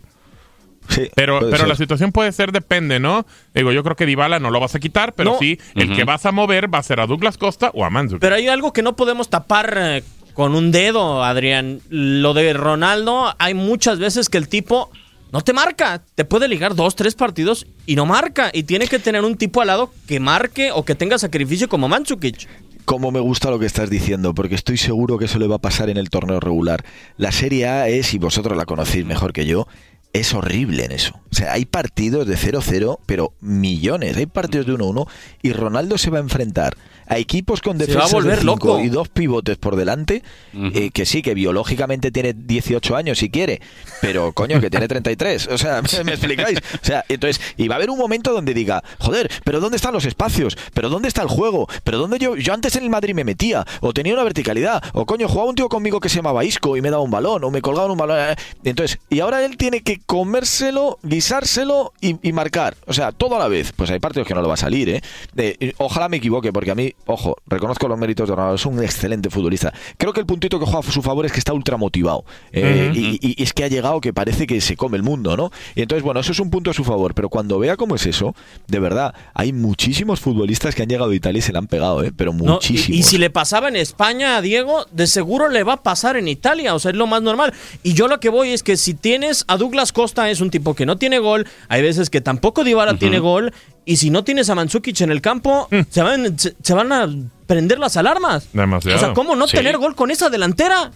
Sí, 0.88 1.08
Pero, 1.14 1.38
pero 1.40 1.56
ser. 1.56 1.68
la 1.68 1.76
situación 1.76 2.12
puede 2.12 2.30
ser, 2.32 2.52
depende, 2.52 3.00
¿no? 3.00 3.26
Digo, 3.54 3.72
yo 3.72 3.82
creo 3.82 3.96
que 3.96 4.06
Dybala 4.06 4.38
no 4.38 4.50
lo 4.50 4.60
vas 4.60 4.74
a 4.74 4.80
quitar, 4.80 5.14
pero 5.14 5.32
No. 5.32 5.38
sí, 5.38 5.58
el 5.74 5.94
que 5.96 6.04
vas 6.04 6.26
a 6.26 6.32
mover 6.32 6.72
va 6.72 6.78
a 6.78 6.82
ser 6.82 7.00
a 7.00 7.06
Douglas 7.06 7.38
Costa 7.38 7.70
o 7.74 7.84
a 7.84 7.90
Mandzukic. 7.90 8.20
Pero 8.20 8.34
hay 8.36 8.48
algo 8.48 8.72
que 8.72 8.82
no 8.82 8.94
podemos 8.94 9.30
tapar 9.30 9.74
eh, 9.78 10.02
con 10.34 10.54
un 10.54 10.70
dedo, 10.72 11.24
Adrián. 11.24 11.80
Lo 11.88 12.34
de 12.34 12.52
Ronaldo, 12.52 13.34
hay 13.38 13.54
muchas 13.54 13.98
veces 13.98 14.28
que 14.28 14.36
el 14.38 14.48
tipo 14.48 14.90
no 15.32 15.40
te 15.40 15.52
marca. 15.52 16.02
Te 16.14 16.24
puede 16.24 16.48
ligar 16.48 16.74
dos, 16.74 16.94
tres 16.96 17.14
partidos 17.14 17.66
y 17.86 17.96
no 17.96 18.04
marca. 18.06 18.50
Y 18.52 18.64
tiene 18.64 18.86
que 18.86 18.98
tener 18.98 19.24
un 19.24 19.36
tipo 19.36 19.60
al 19.62 19.68
lado 19.68 19.90
que 20.06 20.20
marque 20.20 20.70
o 20.72 20.84
que 20.84 20.94
tenga 20.94 21.18
sacrificio 21.18 21.68
como 21.68 21.88
Mandzukic. 21.88 22.46
Cómo 22.84 23.10
me 23.10 23.20
gusta 23.20 23.50
lo 23.50 23.58
que 23.58 23.64
estás 23.64 23.88
diciendo, 23.88 24.34
porque 24.34 24.54
estoy 24.54 24.76
seguro 24.76 25.16
que 25.16 25.24
eso 25.24 25.38
le 25.38 25.46
va 25.46 25.56
a 25.56 25.58
pasar 25.60 25.88
en 25.88 25.96
el 25.96 26.10
torneo 26.10 26.38
regular. 26.38 26.84
La 27.16 27.32
Serie 27.32 27.66
A 27.66 27.88
es, 27.88 28.12
y 28.12 28.18
vosotros 28.18 28.58
la 28.58 28.66
conocéis 28.66 29.06
mejor 29.06 29.32
que 29.32 29.46
yo, 29.46 29.66
es 30.14 30.32
horrible 30.32 30.84
en 30.84 30.92
eso. 30.92 31.20
O 31.30 31.34
sea, 31.34 31.52
hay 31.52 31.66
partidos 31.66 32.26
de 32.26 32.36
0-0, 32.36 33.00
pero 33.04 33.34
millones. 33.40 34.16
Hay 34.16 34.26
partidos 34.26 34.66
de 34.66 34.72
1-1 34.72 35.08
y 35.42 35.52
Ronaldo 35.52 35.98
se 35.98 36.08
va 36.10 36.18
a 36.18 36.22
enfrentar 36.22 36.76
a 37.06 37.18
equipos 37.18 37.60
con 37.60 37.78
Se 37.78 37.86
va 37.86 37.92
a 37.92 38.06
defensas 38.06 38.12
volver 38.12 38.38
de 38.40 38.50
cinco 38.50 38.80
y 38.80 38.88
dos 38.88 39.08
pivotes 39.08 39.56
por 39.56 39.76
delante, 39.76 40.22
Ujú. 40.54 40.66
eh, 40.74 40.90
que 40.90 41.06
sí, 41.06 41.22
que 41.22 41.34
biológicamente 41.34 42.10
tiene 42.10 42.32
18 42.34 42.96
años 42.96 43.18
si 43.18 43.30
quiere, 43.30 43.60
pero 44.00 44.32
coño, 44.32 44.60
que 44.60 44.70
tiene 44.70 44.88
33. 44.88 45.48
O 45.48 45.58
sea, 45.58 45.82
¿me 46.04 46.12
explicáis? 46.12 46.58
O 46.58 46.84
sea, 46.84 47.04
entonces, 47.08 47.40
y 47.56 47.68
va 47.68 47.74
a 47.74 47.78
haber 47.78 47.90
un 47.90 47.98
momento 47.98 48.32
donde 48.32 48.54
diga, 48.54 48.82
joder, 48.98 49.30
pero 49.44 49.60
¿dónde 49.60 49.76
están 49.76 49.92
los 49.92 50.04
espacios? 50.04 50.56
¿Pero 50.72 50.88
dónde 50.88 51.08
está 51.08 51.22
el 51.22 51.28
juego? 51.28 51.68
¿Pero 51.84 51.98
dónde 51.98 52.18
yo, 52.18 52.36
yo 52.36 52.52
antes 52.54 52.76
en 52.76 52.84
el 52.84 52.90
Madrid 52.90 53.14
me 53.14 53.24
metía? 53.24 53.64
¿O 53.80 53.92
tenía 53.92 54.14
una 54.14 54.24
verticalidad? 54.24 54.82
¿O 54.92 55.06
coño, 55.06 55.28
jugaba 55.28 55.48
un 55.50 55.54
tío 55.56 55.68
conmigo 55.68 56.00
que 56.00 56.08
se 56.08 56.16
llamaba 56.16 56.44
Isco 56.44 56.76
y 56.76 56.80
me 56.82 56.90
daba 56.90 57.02
un 57.02 57.10
balón? 57.10 57.44
¿O 57.44 57.50
me 57.50 57.60
colgaban 57.62 57.90
un 57.90 57.98
balón? 57.98 58.18
Eh, 58.20 58.36
Entonces, 58.64 58.98
y 59.10 59.20
ahora 59.20 59.44
él 59.44 59.56
tiene 59.56 59.82
que 59.82 60.00
comérselo, 60.04 60.98
guisárselo 61.02 61.92
y, 62.00 62.16
y 62.26 62.32
marcar. 62.32 62.76
O 62.86 62.92
sea, 62.92 63.12
todo 63.12 63.36
a 63.36 63.38
la 63.38 63.48
vez. 63.48 63.72
Pues 63.76 63.90
hay 63.90 63.98
partidos 63.98 64.26
que 64.26 64.34
no 64.34 64.42
lo 64.42 64.48
va 64.48 64.54
a 64.54 64.58
salir. 64.58 64.88
Eh, 64.88 65.00
eh, 65.36 65.72
ojalá 65.78 66.08
me 66.08 66.16
equivoque, 66.18 66.52
porque 66.52 66.70
a 66.70 66.74
mí, 66.74 66.93
ojo, 67.06 67.36
reconozco 67.46 67.86
los 67.86 67.98
méritos 67.98 68.28
de 68.28 68.34
Ronaldo, 68.34 68.54
es 68.56 68.64
un 68.66 68.82
excelente 68.82 69.28
futbolista. 69.28 69.72
Creo 69.98 70.12
que 70.14 70.20
el 70.20 70.26
puntito 70.26 70.58
que 70.58 70.64
juega 70.64 70.80
a 70.80 70.90
su 70.90 71.02
favor 71.02 71.26
es 71.26 71.32
que 71.32 71.38
está 71.38 71.52
ultra 71.52 71.76
motivado. 71.76 72.24
Eh, 72.52 72.92
y, 72.94 73.18
y- 73.20 73.34
y 73.36 73.42
es 73.42 73.52
que 73.52 73.62
ha 73.64 73.68
llegado 73.68 74.00
que 74.00 74.12
parece 74.14 74.46
que 74.46 74.60
se 74.62 74.74
come 74.76 74.96
el 74.96 75.02
mundo, 75.02 75.36
¿no? 75.36 75.50
Y 75.74 75.82
entonces, 75.82 76.02
bueno, 76.02 76.20
eso 76.20 76.32
es 76.32 76.40
un 76.40 76.48
punto 76.50 76.70
a 76.70 76.74
su 76.74 76.82
favor. 76.82 77.14
Pero 77.14 77.28
cuando 77.28 77.58
vea 77.58 77.76
cómo 77.76 77.94
es 77.94 78.06
eso, 78.06 78.34
de 78.68 78.78
verdad, 78.80 79.14
hay 79.34 79.52
muchísimos 79.52 80.20
futbolistas 80.20 80.74
que 80.74 80.82
han 80.82 80.88
llegado 80.88 81.10
a 81.10 81.14
Italia 81.14 81.40
y 81.40 81.42
se 81.42 81.52
le 81.52 81.58
han 81.58 81.66
pegado, 81.66 82.02
¿eh? 82.02 82.10
Pero 82.16 82.32
¿no? 82.32 82.44
Y- 82.44 82.48
muchísimos. 82.48 82.98
Y, 82.98 83.02
si 83.02 83.18
le 83.18 83.28
pasaba 83.28 83.68
en 83.68 83.76
España 83.76 84.36
a 84.36 84.40
Diego, 84.40 84.86
de 84.90 85.06
seguro 85.06 85.48
le 85.50 85.62
va 85.62 85.74
a 85.74 85.82
pasar 85.82 86.16
en 86.16 86.26
Italia. 86.28 86.74
O 86.74 86.78
sea, 86.78 86.90
es 86.92 86.96
lo 86.96 87.06
más 87.06 87.20
normal. 87.20 87.52
Y 87.82 87.92
yo 87.92 88.08
lo 88.08 88.18
que 88.18 88.30
voy 88.30 88.50
es 88.50 88.62
que 88.62 88.78
si 88.78 88.94
tienes 88.94 89.44
a 89.48 89.58
Douglas 89.58 89.92
Costa, 89.92 90.30
es 90.30 90.40
un 90.40 90.50
tipo 90.50 90.74
que 90.74 90.86
no 90.86 90.96
tiene 90.96 91.18
gol. 91.18 91.46
Hay 91.68 91.82
veces 91.82 92.08
que 92.08 92.22
tampoco 92.22 92.64
Dybala 92.64 92.96
tiene 92.98 93.18
gol. 93.18 93.52
Y 93.86 93.96
si 93.96 94.10
no 94.10 94.24
tienes 94.24 94.48
a 94.50 94.54
Mandzukic 94.54 95.00
en 95.02 95.10
el 95.10 95.20
campo, 95.20 95.68
se, 95.90 96.02
van, 96.02 96.38
se, 96.38 96.54
se 96.62 96.74
van 96.74 96.92
a 96.92 97.08
prender 97.46 97.78
las 97.78 97.96
alarmas. 97.96 98.48
Demasiado. 98.52 98.96
O 98.96 99.00
sea, 99.00 99.12
¿cómo 99.12 99.36
no 99.36 99.46
Sí. 99.46 99.56
tener 99.56 99.76
gol 99.78 99.94
con 99.94 100.10
esa 100.10 100.30
delantera? 100.30 100.90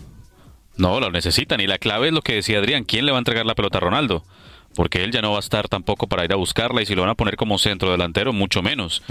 No, 0.77 1.01
lo 1.01 1.11
necesitan. 1.11 1.61
Y 1.61 1.67
la 1.67 1.79
clave 1.79 2.09
es 2.09 2.13
lo 2.15 2.23
que 2.23 2.35
decía 2.35 2.59
Adrián. 2.59 2.85
¿Quién 2.85 3.05
le 3.05 3.13
va 3.13 3.19
a 3.19 3.21
entregar 3.21 3.45
la 3.47 3.55
pelota 3.55 3.79
a 3.79 3.81
Ronaldo? 3.81 4.25
Porque 4.75 5.03
él 5.03 5.11
ya 5.11 5.21
no 5.23 5.33
va 5.33 5.39
a 5.39 5.41
estar 5.41 5.67
tampoco 5.69 6.07
para 6.07 6.25
ir 6.25 6.33
a 6.33 6.37
buscarla 6.37 6.81
y 6.83 6.87
si 6.87 6.95
lo 6.95 7.01
van 7.03 7.11
a 7.11 7.15
poner 7.15 7.37
como 7.37 7.59
centro 7.59 7.91
delantero, 7.91 8.33
mucho 8.33 8.63
menos. 8.63 9.03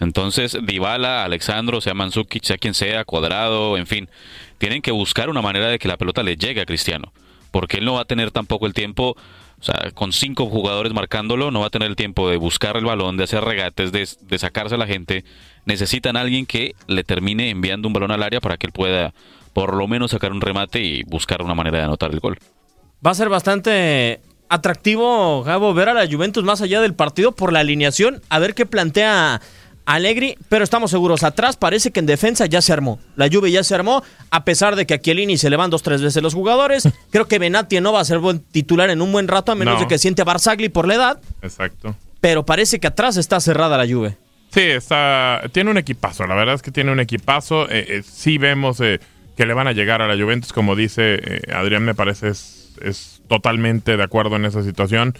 Entonces, 0.00 0.56
Dybala, 0.62 1.24
Alexandro, 1.24 1.80
sea 1.80 1.94
Mandzukic, 1.94 2.44
sea 2.44 2.58
quien 2.58 2.74
sea, 2.74 3.04
Cuadrado, 3.04 3.76
en 3.76 3.86
fin, 3.86 4.08
tienen 4.58 4.82
que 4.82 4.92
buscar 4.92 5.28
una 5.28 5.42
manera 5.42 5.66
de 5.68 5.78
que 5.78 5.88
la 5.88 5.96
pelota 5.96 6.22
le 6.22 6.36
llegue 6.36 6.60
a 6.60 6.66
Cristiano. 6.66 7.12
Porque 7.50 7.78
él 7.78 7.84
no 7.86 7.94
va 7.94 8.02
a 8.02 8.04
tener 8.04 8.30
tampoco 8.30 8.66
el 8.66 8.74
tiempo, 8.74 9.16
sea, 9.66 9.90
con 9.92 10.12
cinco 10.12 10.46
jugadores 10.46 10.92
marcándolo, 10.92 11.50
no 11.50 11.60
va 11.60 11.66
a 11.66 11.70
tener 11.70 11.88
el 11.88 11.96
tiempo 11.96 12.28
de 12.30 12.36
buscar 12.36 12.76
el 12.76 12.84
balón, 12.84 13.16
de 13.16 13.24
hacer 13.24 13.42
regates, 13.44 13.92
de, 13.92 14.08
de 14.20 14.38
sacarse 14.38 14.74
a 14.74 14.78
la 14.78 14.86
gente. 14.86 15.24
Necesitan 15.64 16.16
a 16.16 16.20
alguien 16.20 16.46
que 16.46 16.74
le 16.86 17.04
termine 17.04 17.50
enviando 17.50 17.88
un 17.88 17.94
balón 17.94 18.10
al 18.10 18.22
área 18.22 18.40
para 18.40 18.56
que 18.56 18.66
él 18.66 18.72
pueda 18.72 19.12
por 19.52 19.74
lo 19.74 19.88
menos 19.88 20.10
sacar 20.10 20.32
un 20.32 20.40
remate 20.40 20.80
y 20.80 21.02
buscar 21.04 21.42
una 21.42 21.54
manera 21.54 21.78
de 21.78 21.84
anotar 21.84 22.12
el 22.12 22.20
gol. 22.20 22.38
Va 23.04 23.10
a 23.10 23.14
ser 23.14 23.28
bastante 23.28 24.20
atractivo, 24.48 25.42
Gabo, 25.42 25.74
ver 25.74 25.88
a 25.88 25.94
la 25.94 26.06
Juventus 26.06 26.44
más 26.44 26.60
allá 26.60 26.80
del 26.80 26.94
partido 26.94 27.32
por 27.32 27.52
la 27.52 27.60
alineación, 27.60 28.20
a 28.28 28.38
ver 28.38 28.54
qué 28.54 28.66
plantea 28.66 29.40
Allegri, 29.86 30.36
pero 30.48 30.64
estamos 30.64 30.90
seguros, 30.90 31.22
atrás 31.22 31.56
parece 31.56 31.92
que 31.92 32.00
en 32.00 32.06
defensa 32.06 32.46
ya 32.46 32.60
se 32.60 32.72
armó. 32.72 32.98
La 33.14 33.28
Juve 33.32 33.50
ya 33.52 33.62
se 33.64 33.74
armó, 33.74 34.02
a 34.30 34.44
pesar 34.44 34.76
de 34.76 34.84
que 34.86 34.94
a 34.94 35.00
Chiellini 35.00 35.38
se 35.38 35.48
le 35.48 35.56
van 35.56 35.70
dos, 35.70 35.82
tres 35.82 36.02
veces 36.02 36.22
los 36.22 36.34
jugadores. 36.34 36.88
Creo 37.10 37.26
que 37.28 37.38
Benatti 37.38 37.80
no 37.80 37.92
va 37.92 38.00
a 38.00 38.04
ser 38.04 38.18
buen 38.18 38.40
titular 38.40 38.90
en 38.90 39.00
un 39.00 39.12
buen 39.12 39.28
rato, 39.28 39.52
a 39.52 39.54
menos 39.54 39.74
No. 39.74 39.80
de 39.80 39.86
que 39.86 39.98
siente 39.98 40.22
a 40.22 40.24
Barzagli 40.24 40.68
por 40.68 40.86
la 40.88 40.94
edad, 40.96 41.20
Exacto. 41.40 41.94
pero 42.20 42.44
parece 42.44 42.80
que 42.80 42.88
atrás 42.88 43.16
está 43.16 43.38
cerrada 43.40 43.78
la 43.78 43.86
Juve. 43.86 44.16
Sí, 44.50 44.60
está, 44.62 45.42
tiene 45.52 45.70
un 45.70 45.78
equipazo, 45.78 46.26
la 46.26 46.34
verdad 46.34 46.54
es 46.56 46.62
que 46.62 46.70
tiene 46.72 46.90
un 46.90 47.00
equipazo. 47.00 47.68
Eh, 47.70 47.86
eh, 47.98 48.02
sí 48.04 48.38
vemos 48.38 48.80
eh, 48.80 49.00
que 49.36 49.46
le 49.46 49.54
van 49.54 49.66
a 49.68 49.72
llegar 49.72 50.02
a 50.02 50.08
la 50.08 50.20
Juventus, 50.20 50.52
como 50.52 50.74
dice 50.74 51.20
eh, 51.22 51.42
Adrián, 51.54 51.84
me 51.84 51.94
parece 51.94 52.28
es, 52.28 52.72
es 52.82 53.20
totalmente 53.28 53.96
de 53.96 54.02
acuerdo 54.02 54.36
en 54.36 54.46
esa 54.46 54.62
situación. 54.62 55.14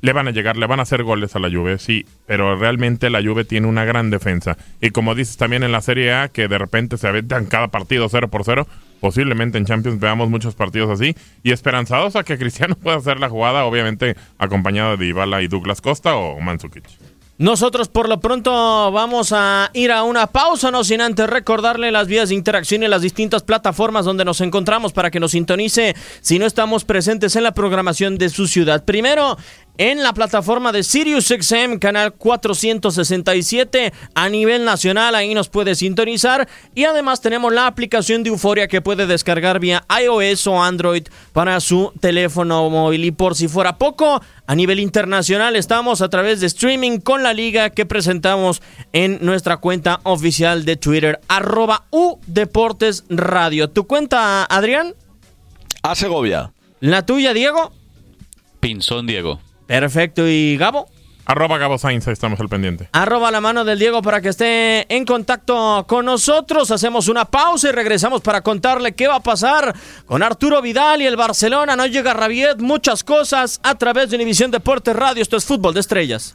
Le 0.00 0.12
van 0.12 0.28
a 0.28 0.30
llegar, 0.30 0.56
le 0.56 0.66
van 0.66 0.80
a 0.80 0.82
hacer 0.82 1.02
goles 1.02 1.34
a 1.36 1.38
la 1.38 1.50
Juve, 1.50 1.78
sí, 1.78 2.06
pero 2.26 2.56
realmente 2.56 3.10
la 3.10 3.22
Juve 3.22 3.44
tiene 3.44 3.66
una 3.66 3.84
gran 3.84 4.10
defensa. 4.10 4.56
Y 4.80 4.90
como 4.90 5.14
dices 5.14 5.36
también 5.36 5.62
en 5.62 5.72
la 5.72 5.80
Serie 5.80 6.12
A, 6.12 6.28
que 6.28 6.48
de 6.48 6.58
repente 6.58 6.96
se 6.98 7.08
aventan 7.08 7.46
cada 7.46 7.68
partido 7.68 8.08
0 8.08 8.28
por 8.28 8.44
0, 8.44 8.66
posiblemente 9.00 9.58
en 9.58 9.66
Champions 9.66 10.00
veamos 10.00 10.30
muchos 10.30 10.54
partidos 10.54 10.90
así. 10.90 11.14
Y 11.42 11.52
esperanzados 11.52 12.16
a 12.16 12.24
que 12.24 12.38
Cristiano 12.38 12.74
pueda 12.74 12.96
hacer 12.96 13.20
la 13.20 13.28
jugada, 13.28 13.64
obviamente 13.64 14.16
acompañado 14.38 14.96
de 14.96 15.06
Ibala 15.06 15.42
y 15.42 15.48
Douglas 15.48 15.80
Costa 15.80 16.16
o 16.16 16.40
Mandzukic. 16.40 16.84
Nosotros 17.38 17.88
por 17.88 18.08
lo 18.08 18.18
pronto 18.18 18.90
vamos 18.90 19.32
a 19.32 19.70
ir 19.72 19.92
a 19.92 20.02
una 20.02 20.26
pausa, 20.26 20.72
no 20.72 20.82
sin 20.82 21.00
antes 21.00 21.30
recordarle 21.30 21.92
las 21.92 22.08
vías 22.08 22.30
de 22.30 22.34
interacción 22.34 22.82
y 22.82 22.88
las 22.88 23.00
distintas 23.00 23.44
plataformas 23.44 24.04
donde 24.04 24.24
nos 24.24 24.40
encontramos 24.40 24.92
para 24.92 25.12
que 25.12 25.20
nos 25.20 25.30
sintonice 25.30 25.94
si 26.20 26.40
no 26.40 26.46
estamos 26.46 26.84
presentes 26.84 27.36
en 27.36 27.44
la 27.44 27.54
programación 27.54 28.18
de 28.18 28.28
su 28.28 28.48
ciudad. 28.48 28.84
Primero, 28.84 29.38
en 29.78 30.02
la 30.02 30.12
plataforma 30.12 30.72
de 30.72 30.82
SiriusXM, 30.82 31.78
canal 31.78 32.12
467 32.12 33.92
a 34.14 34.28
nivel 34.28 34.64
nacional, 34.64 35.14
ahí 35.14 35.34
nos 35.34 35.48
puede 35.48 35.76
sintonizar. 35.76 36.48
Y 36.74 36.84
además 36.84 37.20
tenemos 37.20 37.52
la 37.52 37.68
aplicación 37.68 38.24
de 38.24 38.30
Euforia 38.30 38.66
que 38.66 38.82
puede 38.82 39.06
descargar 39.06 39.60
vía 39.60 39.84
iOS 40.02 40.48
o 40.48 40.60
Android 40.62 41.04
para 41.32 41.60
su 41.60 41.92
teléfono 42.00 42.68
móvil. 42.68 43.04
Y 43.04 43.12
por 43.12 43.36
si 43.36 43.46
fuera 43.46 43.78
poco, 43.78 44.20
a 44.46 44.54
nivel 44.56 44.80
internacional 44.80 45.54
estamos 45.54 46.02
a 46.02 46.08
través 46.08 46.40
de 46.40 46.48
streaming 46.48 46.98
con 46.98 47.22
la 47.22 47.32
liga 47.32 47.70
que 47.70 47.86
presentamos 47.86 48.60
en 48.92 49.18
nuestra 49.22 49.58
cuenta 49.58 50.00
oficial 50.02 50.64
de 50.64 50.76
Twitter, 50.76 51.20
arroba 51.28 51.84
U 51.90 52.18
Deportes 52.26 53.04
Radio. 53.08 53.70
¿Tu 53.70 53.86
cuenta, 53.86 54.44
Adrián? 54.44 54.94
A 55.82 55.94
Segovia. 55.94 56.52
¿La 56.80 57.06
tuya, 57.06 57.32
Diego? 57.32 57.72
Pinzón 58.58 59.06
Diego. 59.06 59.40
Perfecto. 59.68 60.26
¿Y 60.26 60.56
Gabo? 60.56 60.88
Arroba 61.26 61.58
Gabo 61.58 61.76
Sainz, 61.76 62.08
estamos 62.08 62.40
al 62.40 62.48
pendiente. 62.48 62.88
Arroba 62.92 63.30
la 63.30 63.42
mano 63.42 63.62
del 63.62 63.78
Diego 63.78 64.00
para 64.00 64.22
que 64.22 64.30
esté 64.30 64.92
en 64.92 65.04
contacto 65.04 65.84
con 65.86 66.06
nosotros. 66.06 66.70
Hacemos 66.70 67.06
una 67.06 67.26
pausa 67.26 67.68
y 67.68 67.72
regresamos 67.72 68.22
para 68.22 68.40
contarle 68.40 68.94
qué 68.94 69.06
va 69.06 69.16
a 69.16 69.22
pasar 69.22 69.74
con 70.06 70.22
Arturo 70.22 70.62
Vidal 70.62 71.02
y 71.02 71.06
el 71.06 71.16
Barcelona. 71.16 71.76
No 71.76 71.84
llega 71.84 72.14
Rabiet, 72.14 72.60
muchas 72.60 73.04
cosas 73.04 73.60
a 73.62 73.74
través 73.74 74.08
de 74.08 74.16
Univisión 74.16 74.50
Deportes 74.50 74.96
Radio. 74.96 75.20
Esto 75.20 75.36
es 75.36 75.44
Fútbol 75.44 75.74
de 75.74 75.80
Estrellas. 75.80 76.34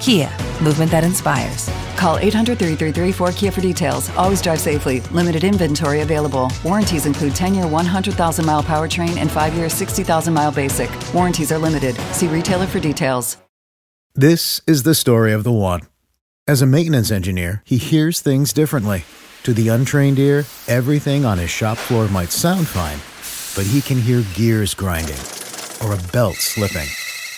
Kia, 0.00 0.30
movement 0.62 0.90
that 0.90 1.04
inspires. 1.04 1.68
Call 1.96 2.16
800 2.16 2.58
333 2.58 3.12
4KIA 3.12 3.52
for 3.52 3.60
details. 3.60 4.08
Always 4.16 4.40
drive 4.40 4.58
safely. 4.58 5.00
Limited 5.12 5.44
inventory 5.44 6.00
available. 6.00 6.50
Warranties 6.64 7.04
include 7.04 7.34
10 7.34 7.54
year 7.54 7.66
100,000 7.66 8.46
mile 8.46 8.62
powertrain 8.62 9.18
and 9.18 9.30
5 9.30 9.54
year 9.54 9.68
60,000 9.68 10.32
mile 10.32 10.52
basic. 10.52 10.90
Warranties 11.12 11.52
are 11.52 11.58
limited. 11.58 11.94
See 12.12 12.28
retailer 12.28 12.66
for 12.66 12.80
details. 12.80 13.36
This 14.14 14.60
is 14.66 14.82
the 14.82 14.94
story 14.94 15.32
of 15.32 15.44
the 15.44 15.52
one. 15.52 15.82
As 16.48 16.62
a 16.62 16.66
maintenance 16.66 17.10
engineer, 17.12 17.62
he 17.64 17.76
hears 17.76 18.20
things 18.20 18.52
differently. 18.52 19.04
To 19.44 19.52
the 19.52 19.68
untrained 19.68 20.18
ear, 20.18 20.44
everything 20.66 21.24
on 21.24 21.38
his 21.38 21.50
shop 21.50 21.78
floor 21.78 22.08
might 22.08 22.30
sound 22.30 22.66
fine, 22.66 22.98
but 23.54 23.70
he 23.70 23.80
can 23.80 24.00
hear 24.00 24.24
gears 24.34 24.74
grinding 24.74 25.20
or 25.82 25.94
a 25.94 26.12
belt 26.12 26.36
slipping. 26.36 26.88